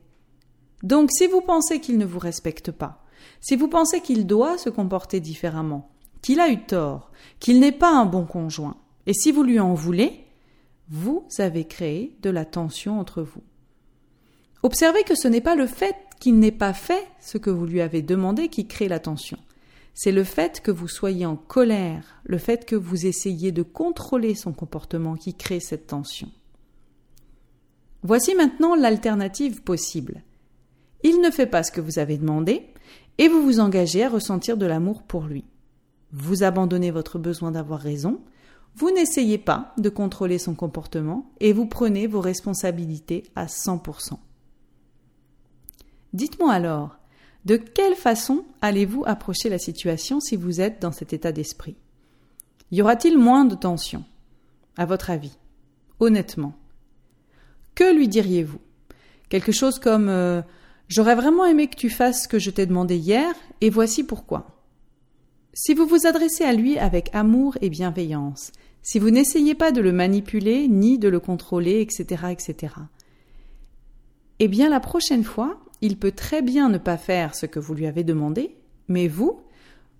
Donc, 0.83 1.09
si 1.11 1.27
vous 1.27 1.41
pensez 1.41 1.79
qu'il 1.79 1.97
ne 1.97 2.05
vous 2.05 2.19
respecte 2.19 2.71
pas, 2.71 3.03
si 3.41 3.55
vous 3.55 3.67
pensez 3.67 4.01
qu'il 4.01 4.27
doit 4.27 4.57
se 4.57 4.69
comporter 4.69 5.19
différemment, 5.19 5.89
qu'il 6.21 6.39
a 6.39 6.49
eu 6.49 6.63
tort, 6.65 7.11
qu'il 7.39 7.59
n'est 7.59 7.71
pas 7.71 7.91
un 7.91 8.05
bon 8.05 8.25
conjoint, 8.25 8.77
et 9.05 9.13
si 9.13 9.31
vous 9.31 9.43
lui 9.43 9.59
en 9.59 9.73
voulez, 9.73 10.25
vous 10.89 11.25
avez 11.39 11.65
créé 11.65 12.17
de 12.21 12.29
la 12.29 12.45
tension 12.45 12.99
entre 12.99 13.21
vous. 13.21 13.41
Observez 14.63 15.03
que 15.03 15.15
ce 15.15 15.27
n'est 15.27 15.41
pas 15.41 15.55
le 15.55 15.67
fait 15.67 15.95
qu'il 16.19 16.39
n'ait 16.39 16.51
pas 16.51 16.73
fait 16.73 17.05
ce 17.19 17.37
que 17.37 17.49
vous 17.49 17.65
lui 17.65 17.81
avez 17.81 18.01
demandé 18.01 18.47
qui 18.47 18.67
crée 18.67 18.87
la 18.87 18.99
tension. 18.99 19.37
C'est 19.93 20.11
le 20.11 20.23
fait 20.23 20.61
que 20.61 20.71
vous 20.71 20.87
soyez 20.87 21.25
en 21.25 21.35
colère, 21.35 22.19
le 22.23 22.37
fait 22.37 22.65
que 22.65 22.75
vous 22.75 23.05
essayiez 23.05 23.51
de 23.51 23.63
contrôler 23.63 24.35
son 24.35 24.53
comportement 24.53 25.15
qui 25.15 25.35
crée 25.35 25.59
cette 25.59 25.87
tension. 25.87 26.29
Voici 28.03 28.35
maintenant 28.35 28.75
l'alternative 28.75 29.61
possible. 29.61 30.23
Il 31.05 31.21
ne 31.21 31.29
fait 31.29 31.45
pas 31.45 31.61
ce 31.61 31.71
que 31.71 31.81
vous 31.81 31.99
avez 31.99 32.17
demandé 32.17 32.65
et 33.19 33.27
vous 33.27 33.43
vous 33.43 33.59
engagez 33.59 34.03
à 34.03 34.09
ressentir 34.09 34.57
de 34.57 34.65
l'amour 34.65 35.03
pour 35.03 35.25
lui. 35.25 35.45
Vous 36.11 36.41
abandonnez 36.41 36.89
votre 36.89 37.19
besoin 37.19 37.51
d'avoir 37.51 37.79
raison, 37.79 38.21
vous 38.75 38.89
n'essayez 38.89 39.37
pas 39.37 39.75
de 39.77 39.89
contrôler 39.89 40.39
son 40.39 40.55
comportement 40.55 41.31
et 41.39 41.53
vous 41.53 41.67
prenez 41.67 42.07
vos 42.07 42.21
responsabilités 42.21 43.21
à 43.35 43.45
100%. 43.45 44.17
Dites-moi 46.13 46.51
alors, 46.51 46.97
de 47.45 47.55
quelle 47.55 47.93
façon 47.93 48.43
allez-vous 48.63 49.03
approcher 49.05 49.49
la 49.49 49.59
situation 49.59 50.19
si 50.19 50.35
vous 50.35 50.59
êtes 50.59 50.81
dans 50.81 50.91
cet 50.91 51.13
état 51.13 51.31
d'esprit? 51.31 51.75
Y 52.71 52.81
aura-t-il 52.81 53.19
moins 53.19 53.45
de 53.45 53.53
tension? 53.53 54.03
À 54.75 54.87
votre 54.87 55.11
avis 55.11 55.37
Honnêtement. 55.99 56.55
Que 57.75 57.95
lui 57.95 58.07
diriez-vous? 58.07 58.59
Quelque 59.29 59.51
chose 59.51 59.77
comme 59.77 60.09
euh, 60.09 60.41
J'aurais 60.87 61.15
vraiment 61.15 61.45
aimé 61.45 61.67
que 61.67 61.75
tu 61.75 61.89
fasses 61.89 62.23
ce 62.23 62.27
que 62.27 62.39
je 62.39 62.51
t'ai 62.51 62.65
demandé 62.65 62.95
hier, 62.95 63.33
et 63.61 63.69
voici 63.69 64.03
pourquoi. 64.03 64.61
Si 65.53 65.73
vous 65.73 65.87
vous 65.87 66.05
adressez 66.05 66.43
à 66.43 66.53
lui 66.53 66.77
avec 66.77 67.09
amour 67.13 67.57
et 67.61 67.69
bienveillance, 67.69 68.51
si 68.81 68.99
vous 68.99 69.09
n'essayez 69.09 69.55
pas 69.55 69.71
de 69.71 69.81
le 69.81 69.91
manipuler 69.91 70.67
ni 70.67 70.99
de 70.99 71.07
le 71.07 71.19
contrôler, 71.19 71.81
etc., 71.81 72.25
etc., 72.29 72.73
eh 74.39 74.47
bien 74.47 74.69
la 74.69 74.79
prochaine 74.79 75.23
fois, 75.23 75.59
il 75.81 75.97
peut 75.97 76.11
très 76.11 76.41
bien 76.41 76.69
ne 76.69 76.77
pas 76.77 76.97
faire 76.97 77.35
ce 77.35 77.45
que 77.45 77.59
vous 77.59 77.73
lui 77.73 77.87
avez 77.87 78.03
demandé, 78.03 78.55
mais 78.87 79.07
vous, 79.07 79.41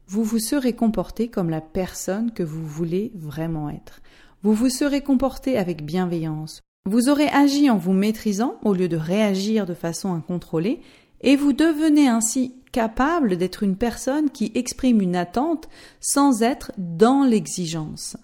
vous 0.08 0.24
vous 0.24 0.40
serez 0.40 0.74
comporté 0.74 1.30
comme 1.30 1.50
la 1.50 1.62
personne 1.62 2.32
que 2.32 2.44
vous 2.44 2.66
voulez 2.68 3.12
vraiment 3.16 3.70
être. 3.70 4.02
Vous 4.44 4.54
vous 4.54 4.70
serez 4.70 5.02
comporté 5.02 5.58
avec 5.58 5.84
bienveillance. 5.84 6.65
Vous 6.88 7.10
aurez 7.10 7.28
agi 7.30 7.72
en 7.72 7.78
vous 7.78 7.94
maîtrisant 7.94 8.60
au 8.64 8.76
lieu 8.76 8.88
de 8.88 8.96
réagir 8.96 9.66
de 9.66 9.74
façon 9.74 10.14
incontrôlée, 10.14 10.82
et 11.22 11.36
vous 11.36 11.52
devenez 11.52 12.08
ainsi 12.08 12.54
capable 12.72 13.38
d'être 13.38 13.64
une 13.64 13.76
personne 13.76 14.30
qui 14.30 14.52
exprime 14.54 15.02
une 15.02 15.16
attente 15.16 15.68
sans 16.00 16.44
être 16.44 16.72
dans 16.78 17.24
l'exigence. 17.24 18.18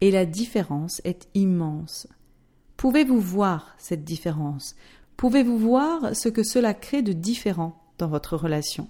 Et 0.00 0.10
la 0.10 0.26
différence 0.26 1.00
est 1.04 1.28
immense. 1.34 2.08
Pouvez-vous 2.76 3.20
voir 3.20 3.72
cette 3.78 4.02
différence? 4.02 4.74
Pouvez-vous 5.16 5.58
voir 5.58 6.16
ce 6.16 6.28
que 6.28 6.42
cela 6.42 6.74
crée 6.74 7.02
de 7.02 7.12
différent 7.12 7.80
dans 7.98 8.08
votre 8.08 8.36
relation? 8.36 8.88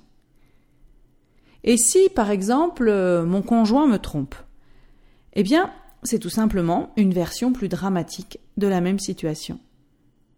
Et 1.64 1.76
si, 1.76 2.08
par 2.08 2.30
exemple, 2.30 2.88
euh, 2.88 3.26
mon 3.26 3.42
conjoint 3.42 3.86
me 3.86 3.98
trompe? 3.98 4.36
Eh 5.34 5.42
bien, 5.42 5.70
c'est 6.02 6.18
tout 6.18 6.30
simplement 6.30 6.90
une 6.96 7.12
version 7.12 7.52
plus 7.52 7.68
dramatique 7.68 8.38
de 8.56 8.66
la 8.66 8.80
même 8.80 8.98
situation. 8.98 9.58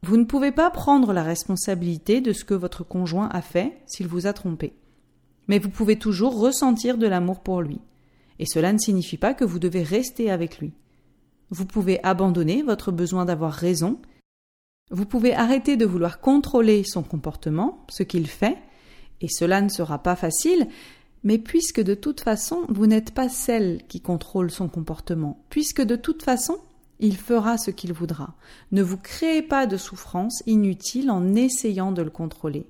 Vous 0.03 0.17
ne 0.17 0.25
pouvez 0.25 0.53
pas 0.53 0.71
prendre 0.71 1.13
la 1.13 1.23
responsabilité 1.23 2.21
de 2.21 2.33
ce 2.33 2.45
que 2.45 2.55
votre 2.55 2.85
conjoint 2.85 3.29
a 3.31 3.41
fait 3.41 3.81
s'il 3.87 4.07
vous 4.07 4.27
a 4.27 4.33
trompé. 4.33 4.75
Mais 5.49 5.59
vous 5.59 5.71
pouvez 5.71 5.99
toujours 5.99 6.39
ressentir 6.39 6.99
de 6.99 7.07
l'amour 7.07 7.41
pour 7.41 7.63
lui. 7.63 7.81
Et 8.39 8.47
cela 8.47 8.73
ne 8.73 8.79
signifie 8.79 9.17
pas 9.17 9.35
que 9.35 9.45
vous 9.45 9.59
devez 9.59 9.83
rester 9.83 10.31
avec 10.31 10.59
lui. 10.59 10.73
Vous 11.51 11.65
pouvez 11.65 12.03
abandonner 12.05 12.63
votre 12.63 12.93
besoin 12.93 13.25
d'avoir 13.25 13.53
raison 13.53 13.99
vous 14.91 15.07
pouvez 15.07 15.35
arrêter 15.35 15.77
de 15.77 15.87
vouloir 15.87 16.21
contrôler 16.21 16.85
son 16.85 17.03
comportement, 17.03 17.85
ce 17.89 18.03
qu'il 18.03 18.27
fait, 18.27 18.59
et 19.21 19.29
cela 19.29 19.61
ne 19.61 19.69
sera 19.69 20.03
pas 20.03 20.17
facile, 20.17 20.69
mais 21.25 21.39
puisque 21.39 21.81
de 21.81 21.95
toute 21.95 22.21
façon 22.21 22.65
vous 22.69 22.87
n'êtes 22.87 23.13
pas 23.13 23.29
celle 23.29 23.83
qui 23.89 24.01
contrôle 24.01 24.51
son 24.51 24.69
comportement, 24.69 25.43
puisque 25.51 25.83
de 25.83 25.97
toute 25.97 26.23
façon 26.23 26.59
il 27.01 27.17
fera 27.17 27.59
ce 27.59 27.71
qu'il 27.71 27.93
voudra, 27.93 28.35
ne 28.71 28.83
vous 28.83 28.99
créez 28.99 29.43
pas 29.43 29.67
de 29.67 29.77
souffrance 29.77 30.43
inutile 30.47 31.11
en 31.11 31.35
essayant 31.35 31.91
de 31.91 32.03
le 32.03 32.11
contrôler. 32.11 32.67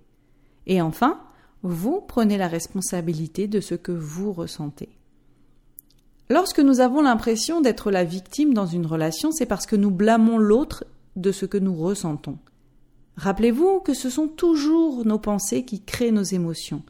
Et 0.67 0.81
enfin, 0.81 1.21
vous 1.63 2.01
prenez 2.01 2.39
la 2.39 2.49
responsabilité 2.49 3.49
de 3.49 3.61
ce 3.61 3.75
que 3.75 3.93
vous 3.93 4.33
ressentez. 4.33 4.89
Lorsque 6.31 6.61
nous 6.61 6.81
avons 6.81 7.03
l'impression 7.03 7.61
d'être 7.61 7.91
la 7.91 8.05
victime 8.05 8.55
dans 8.55 8.67
une 8.67 8.87
relation, 8.87 9.31
c'est 9.31 9.47
parce 9.47 9.67
que 9.67 9.77
nous 9.77 9.91
blâmons 9.91 10.39
l'autre 10.39 10.85
de 11.17 11.33
ce 11.33 11.45
que 11.45 11.59
nous 11.59 11.75
ressentons. 11.75 12.39
Rappelez-vous 13.17 13.81
que 13.81 13.95
ce 13.95 14.11
sont 14.11 14.27
toujours 14.27 15.05
nos 15.05 15.19
pensées 15.19 15.65
qui 15.65 15.83
créent 15.83 16.13
nos 16.13 16.23
émotions. 16.23 16.83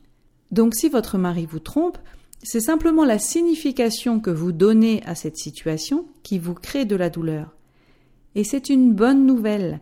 Donc 0.55 0.77
si 0.77 0.89
votre 0.89 1.19
mari 1.19 1.47
vous 1.47 1.59
trompe, 1.59 1.99
c'est 2.45 2.61
simplement 2.61 3.05
la 3.05 3.19
signification 3.19 4.21
que 4.21 4.31
vous 4.31 4.53
donnez 4.53 5.03
à 5.05 5.17
cette 5.17 5.37
situation 5.37 6.07
qui 6.23 6.39
vous 6.39 6.55
crée 6.55 6.85
de 6.85 6.95
la 6.95 7.11
douleur. 7.11 7.57
Et 8.37 8.45
c'est 8.45 8.69
une 8.69 8.95
bonne 8.95 9.27
nouvelle. 9.27 9.81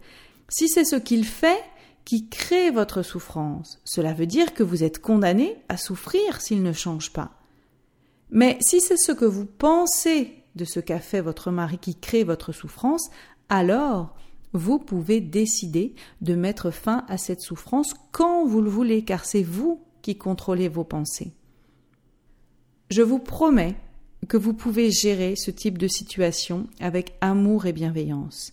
Si 0.48 0.70
c'est 0.70 0.86
ce 0.86 0.96
qu'il 0.96 1.26
fait 1.26 1.62
qui 2.06 2.30
crée 2.30 2.70
votre 2.70 3.02
souffrance, 3.02 3.82
cela 3.84 4.14
veut 4.14 4.24
dire 4.24 4.54
que 4.54 4.62
vous 4.62 4.82
êtes 4.82 4.98
condamné 4.98 5.58
à 5.68 5.76
souffrir 5.76 6.40
s'il 6.40 6.62
ne 6.62 6.72
change 6.72 7.12
pas. 7.12 7.32
Mais 8.30 8.56
si 8.62 8.80
c'est 8.80 8.96
ce 8.96 9.12
que 9.12 9.26
vous 9.26 9.44
pensez 9.44 10.32
de 10.56 10.64
ce 10.64 10.80
qu'a 10.80 11.00
fait 11.00 11.20
votre 11.20 11.50
mari 11.50 11.76
qui 11.76 11.96
crée 11.96 12.24
votre 12.24 12.52
souffrance, 12.52 13.10
alors 13.50 14.16
vous 14.54 14.78
pouvez 14.78 15.20
décider 15.20 15.94
de 16.22 16.34
mettre 16.34 16.70
fin 16.70 17.04
à 17.08 17.18
cette 17.18 17.42
souffrance 17.42 17.92
quand 18.10 18.46
vous 18.46 18.62
le 18.62 18.70
voulez, 18.70 19.04
car 19.04 19.26
c'est 19.26 19.42
vous 19.42 19.82
qui 20.02 20.16
contrôlez 20.16 20.68
vos 20.68 20.84
pensées. 20.84 21.32
Je 22.90 23.02
vous 23.02 23.18
promets 23.18 23.76
que 24.28 24.36
vous 24.36 24.52
pouvez 24.52 24.90
gérer 24.90 25.34
ce 25.36 25.50
type 25.50 25.78
de 25.78 25.88
situation 25.88 26.66
avec 26.80 27.14
amour 27.20 27.66
et 27.66 27.72
bienveillance. 27.72 28.52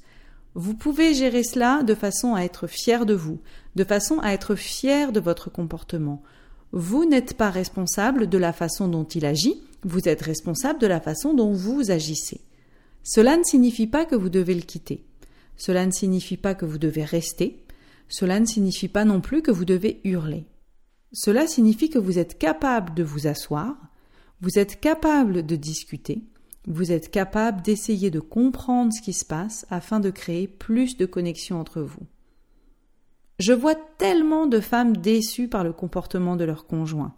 Vous 0.55 0.73
pouvez 0.73 1.13
gérer 1.13 1.43
cela 1.43 1.83
de 1.83 1.93
façon 1.93 2.35
à 2.35 2.41
être 2.41 2.67
fier 2.67 3.05
de 3.05 3.13
vous, 3.13 3.39
de 3.75 3.83
façon 3.83 4.19
à 4.19 4.31
être 4.31 4.55
fier 4.55 5.11
de 5.11 5.19
votre 5.19 5.51
comportement. 5.51 6.23
Vous 6.71 7.05
n'êtes 7.05 7.35
pas 7.35 7.49
responsable 7.49 8.27
de 8.27 8.37
la 8.37 8.53
façon 8.53 8.87
dont 8.87 9.03
il 9.03 9.25
agit, 9.25 9.61
vous 9.83 10.09
êtes 10.09 10.21
responsable 10.21 10.79
de 10.79 10.87
la 10.87 10.99
façon 10.99 11.33
dont 11.33 11.51
vous 11.51 11.91
agissez. 11.91 12.41
Cela 13.03 13.37
ne 13.37 13.43
signifie 13.43 13.87
pas 13.87 14.05
que 14.05 14.15
vous 14.15 14.29
devez 14.29 14.55
le 14.55 14.61
quitter. 14.61 15.03
Cela 15.55 15.85
ne 15.85 15.91
signifie 15.91 16.37
pas 16.37 16.55
que 16.55 16.65
vous 16.65 16.77
devez 16.77 17.03
rester. 17.03 17.63
Cela 18.07 18.39
ne 18.39 18.45
signifie 18.45 18.87
pas 18.87 19.05
non 19.05 19.21
plus 19.21 19.41
que 19.41 19.51
vous 19.51 19.65
devez 19.65 20.01
hurler. 20.03 20.45
Cela 21.11 21.47
signifie 21.47 21.89
que 21.89 21.97
vous 21.97 22.19
êtes 22.19 22.37
capable 22.37 22.93
de 22.93 23.03
vous 23.03 23.25
asseoir, 23.25 23.75
vous 24.41 24.59
êtes 24.59 24.79
capable 24.79 25.45
de 25.45 25.55
discuter, 25.55 26.23
vous 26.67 26.91
êtes 26.91 27.09
capable 27.09 27.61
d'essayer 27.63 28.11
de 28.11 28.19
comprendre 28.19 28.93
ce 28.93 29.01
qui 29.01 29.13
se 29.13 29.25
passe 29.25 29.65
afin 29.71 29.99
de 29.99 30.11
créer 30.11 30.47
plus 30.47 30.97
de 30.97 31.07
connexion 31.07 31.59
entre 31.59 31.81
vous. 31.81 32.05
Je 33.39 33.53
vois 33.53 33.75
tellement 33.75 34.45
de 34.45 34.59
femmes 34.59 34.97
déçues 34.97 35.47
par 35.47 35.63
le 35.63 35.73
comportement 35.73 36.35
de 36.35 36.43
leur 36.43 36.67
conjoint. 36.67 37.15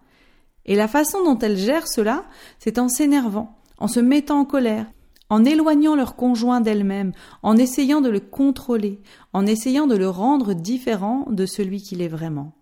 Et 0.65 0.75
la 0.75 0.88
façon 0.88 1.23
dont 1.23 1.39
elles 1.39 1.58
gèrent 1.58 1.88
cela, 1.88 2.23
c'est 2.60 2.77
en 2.77 2.88
s'énervant, 2.88 3.58
en 3.77 3.88
se 3.88 3.99
mettant 3.99 4.39
en 4.39 4.45
colère, 4.45 4.86
en 5.30 5.43
éloignant 5.43 5.95
leur 5.95 6.15
conjoint 6.15 6.62
d'elle-même, 6.62 7.12
en 7.41 7.58
essayant 7.58 8.01
de 8.01 8.10
le 8.10 8.19
contrôler, 8.19 9.01
en 9.34 9.45
essayant 9.45 9.88
de 9.88 9.95
le 9.95 10.10
rendre 10.10 10.54
différent 10.54 11.25
de 11.30 11.45
celui 11.45 11.82
qu'il 11.82 12.01
est 12.01 12.08
vraiment. 12.08 12.54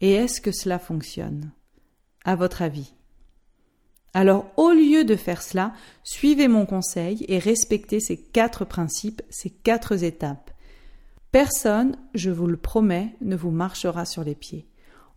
Et 0.00 0.12
est-ce 0.12 0.40
que 0.40 0.52
cela 0.52 0.78
fonctionne? 0.78 1.52
À 2.24 2.36
votre 2.36 2.62
avis? 2.62 2.94
Alors, 4.14 4.46
au 4.56 4.70
lieu 4.70 5.04
de 5.04 5.16
faire 5.16 5.42
cela, 5.42 5.74
suivez 6.02 6.48
mon 6.48 6.66
conseil 6.66 7.24
et 7.28 7.38
respectez 7.38 8.00
ces 8.00 8.16
quatre 8.16 8.64
principes, 8.64 9.22
ces 9.28 9.50
quatre 9.50 10.02
étapes. 10.02 10.50
Personne, 11.30 11.96
je 12.14 12.30
vous 12.30 12.46
le 12.46 12.56
promets, 12.56 13.14
ne 13.20 13.36
vous 13.36 13.50
marchera 13.50 14.06
sur 14.06 14.24
les 14.24 14.34
pieds. 14.34 14.66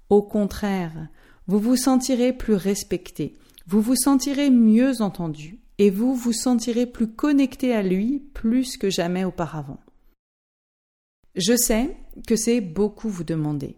Au 0.09 0.21
contraire, 0.21 1.07
vous 1.47 1.59
vous 1.59 1.77
sentirez 1.77 2.33
plus 2.33 2.53
respecté, 2.53 3.35
vous 3.65 3.81
vous 3.81 3.95
sentirez 3.95 4.49
mieux 4.49 5.01
entendu, 5.01 5.59
et 5.77 5.89
vous 5.89 6.13
vous 6.13 6.33
sentirez 6.33 6.85
plus 6.85 7.07
connecté 7.07 7.73
à 7.73 7.81
lui 7.81 8.19
plus 8.33 8.77
que 8.77 8.89
jamais 8.89 9.23
auparavant. 9.23 9.79
Je 11.35 11.55
sais 11.55 11.97
que 12.27 12.35
c'est 12.35 12.61
beaucoup 12.61 13.09
vous 13.09 13.23
demander. 13.23 13.77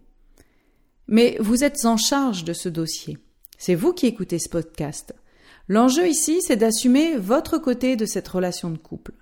Mais 1.08 1.38
vous 1.40 1.64
êtes 1.64 1.86
en 1.86 1.98
charge 1.98 2.44
de 2.44 2.54
ce 2.54 2.70
dossier. 2.70 3.18
C'est 3.58 3.76
vous 3.76 3.94
qui 3.94 4.08
écoutez 4.08 4.40
ce 4.40 4.50
podcast. 4.50 5.14
L'enjeu 5.68 6.08
ici, 6.08 6.42
c'est 6.42 6.58
d'assumer 6.58 7.18
votre 7.18 7.58
côté 7.58 7.96
de 7.96 8.06
cette 8.06 8.28
relation 8.28 8.70
de 8.70 8.78
couple. 8.78 9.14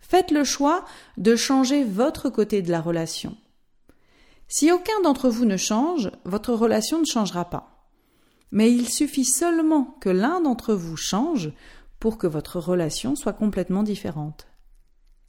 Faites 0.00 0.30
le 0.30 0.44
choix 0.44 0.84
de 1.16 1.36
changer 1.36 1.84
votre 1.84 2.28
côté 2.28 2.62
de 2.62 2.70
la 2.70 2.80
relation. 2.80 3.36
Si 4.48 4.70
aucun 4.70 5.00
d'entre 5.02 5.30
vous 5.30 5.44
ne 5.44 5.56
change, 5.56 6.10
votre 6.24 6.52
relation 6.52 7.00
ne 7.00 7.06
changera 7.06 7.46
pas. 7.46 7.88
Mais 8.52 8.70
il 8.70 8.88
suffit 8.88 9.24
seulement 9.24 9.96
que 10.00 10.10
l'un 10.10 10.40
d'entre 10.40 10.74
vous 10.74 10.96
change 10.96 11.52
pour 11.98 12.18
que 12.18 12.26
votre 12.26 12.60
relation 12.60 13.16
soit 13.16 13.32
complètement 13.32 13.82
différente. 13.82 14.46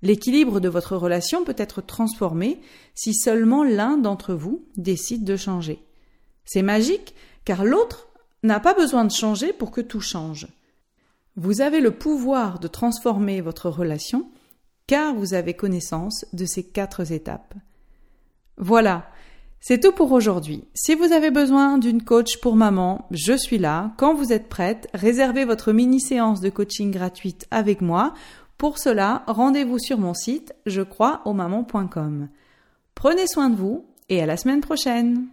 L'équilibre 0.02 0.60
de 0.60 0.70
votre 0.70 0.96
relation 0.96 1.44
peut 1.44 1.56
être 1.58 1.82
transformé 1.82 2.60
si 2.94 3.14
seulement 3.14 3.64
l'un 3.64 3.98
d'entre 3.98 4.34
vous 4.34 4.66
décide 4.78 5.24
de 5.24 5.38
changer. 5.38 5.85
C'est 6.46 6.62
magique 6.62 7.16
car 7.44 7.64
l'autre 7.64 8.08
n'a 8.44 8.60
pas 8.60 8.74
besoin 8.74 9.06
de 9.06 9.12
changer 9.12 9.54
pour 9.54 9.72
que 9.72 9.82
tout 9.82 10.02
change. 10.02 10.48
Vous 11.36 11.62
avez 11.62 11.82
le 11.82 11.92
pouvoir 11.92 12.60
de 12.60 12.68
transformer 12.68 13.42
votre 13.42 13.70
relation 13.70 14.30
car 14.88 15.14
vous 15.16 15.34
avez 15.34 15.54
connaissance 15.54 16.26
de 16.34 16.46
ces 16.46 16.64
quatre 16.64 17.12
étapes. 17.12 17.56
Voilà, 18.58 19.10
c'est 19.60 19.80
tout 19.80 19.92
pour 19.92 20.12
aujourd'hui. 20.12 20.64
Si 20.76 20.96
vous 20.96 21.12
avez 21.12 21.32
besoin 21.32 21.78
d'une 21.78 22.04
coach 22.04 22.40
pour 22.40 22.56
maman, 22.56 23.08
je 23.10 23.34
suis 23.34 23.58
là. 23.58 23.94
Quand 23.98 24.14
vous 24.14 24.32
êtes 24.32 24.48
prête, 24.48 24.88
réservez 24.94 25.44
votre 25.44 25.74
mini-séance 25.74 26.40
de 26.40 26.50
coaching 26.50 26.92
gratuite 26.92 27.48
avec 27.50 27.82
moi. 27.82 28.14
Pour 28.58 28.78
cela, 28.78 29.24
rendez-vous 29.28 29.80
sur 29.80 29.98
mon 29.98 30.14
site 30.14 30.54
je 30.66 30.82
crois 30.82 31.22
au 31.26 31.34
maman.com. 31.34 32.30
Prenez 32.94 33.28
soin 33.28 33.50
de 33.50 33.56
vous 33.56 33.86
et 34.08 34.22
à 34.22 34.26
la 34.26 34.38
semaine 34.38 34.62
prochaine. 34.62 35.26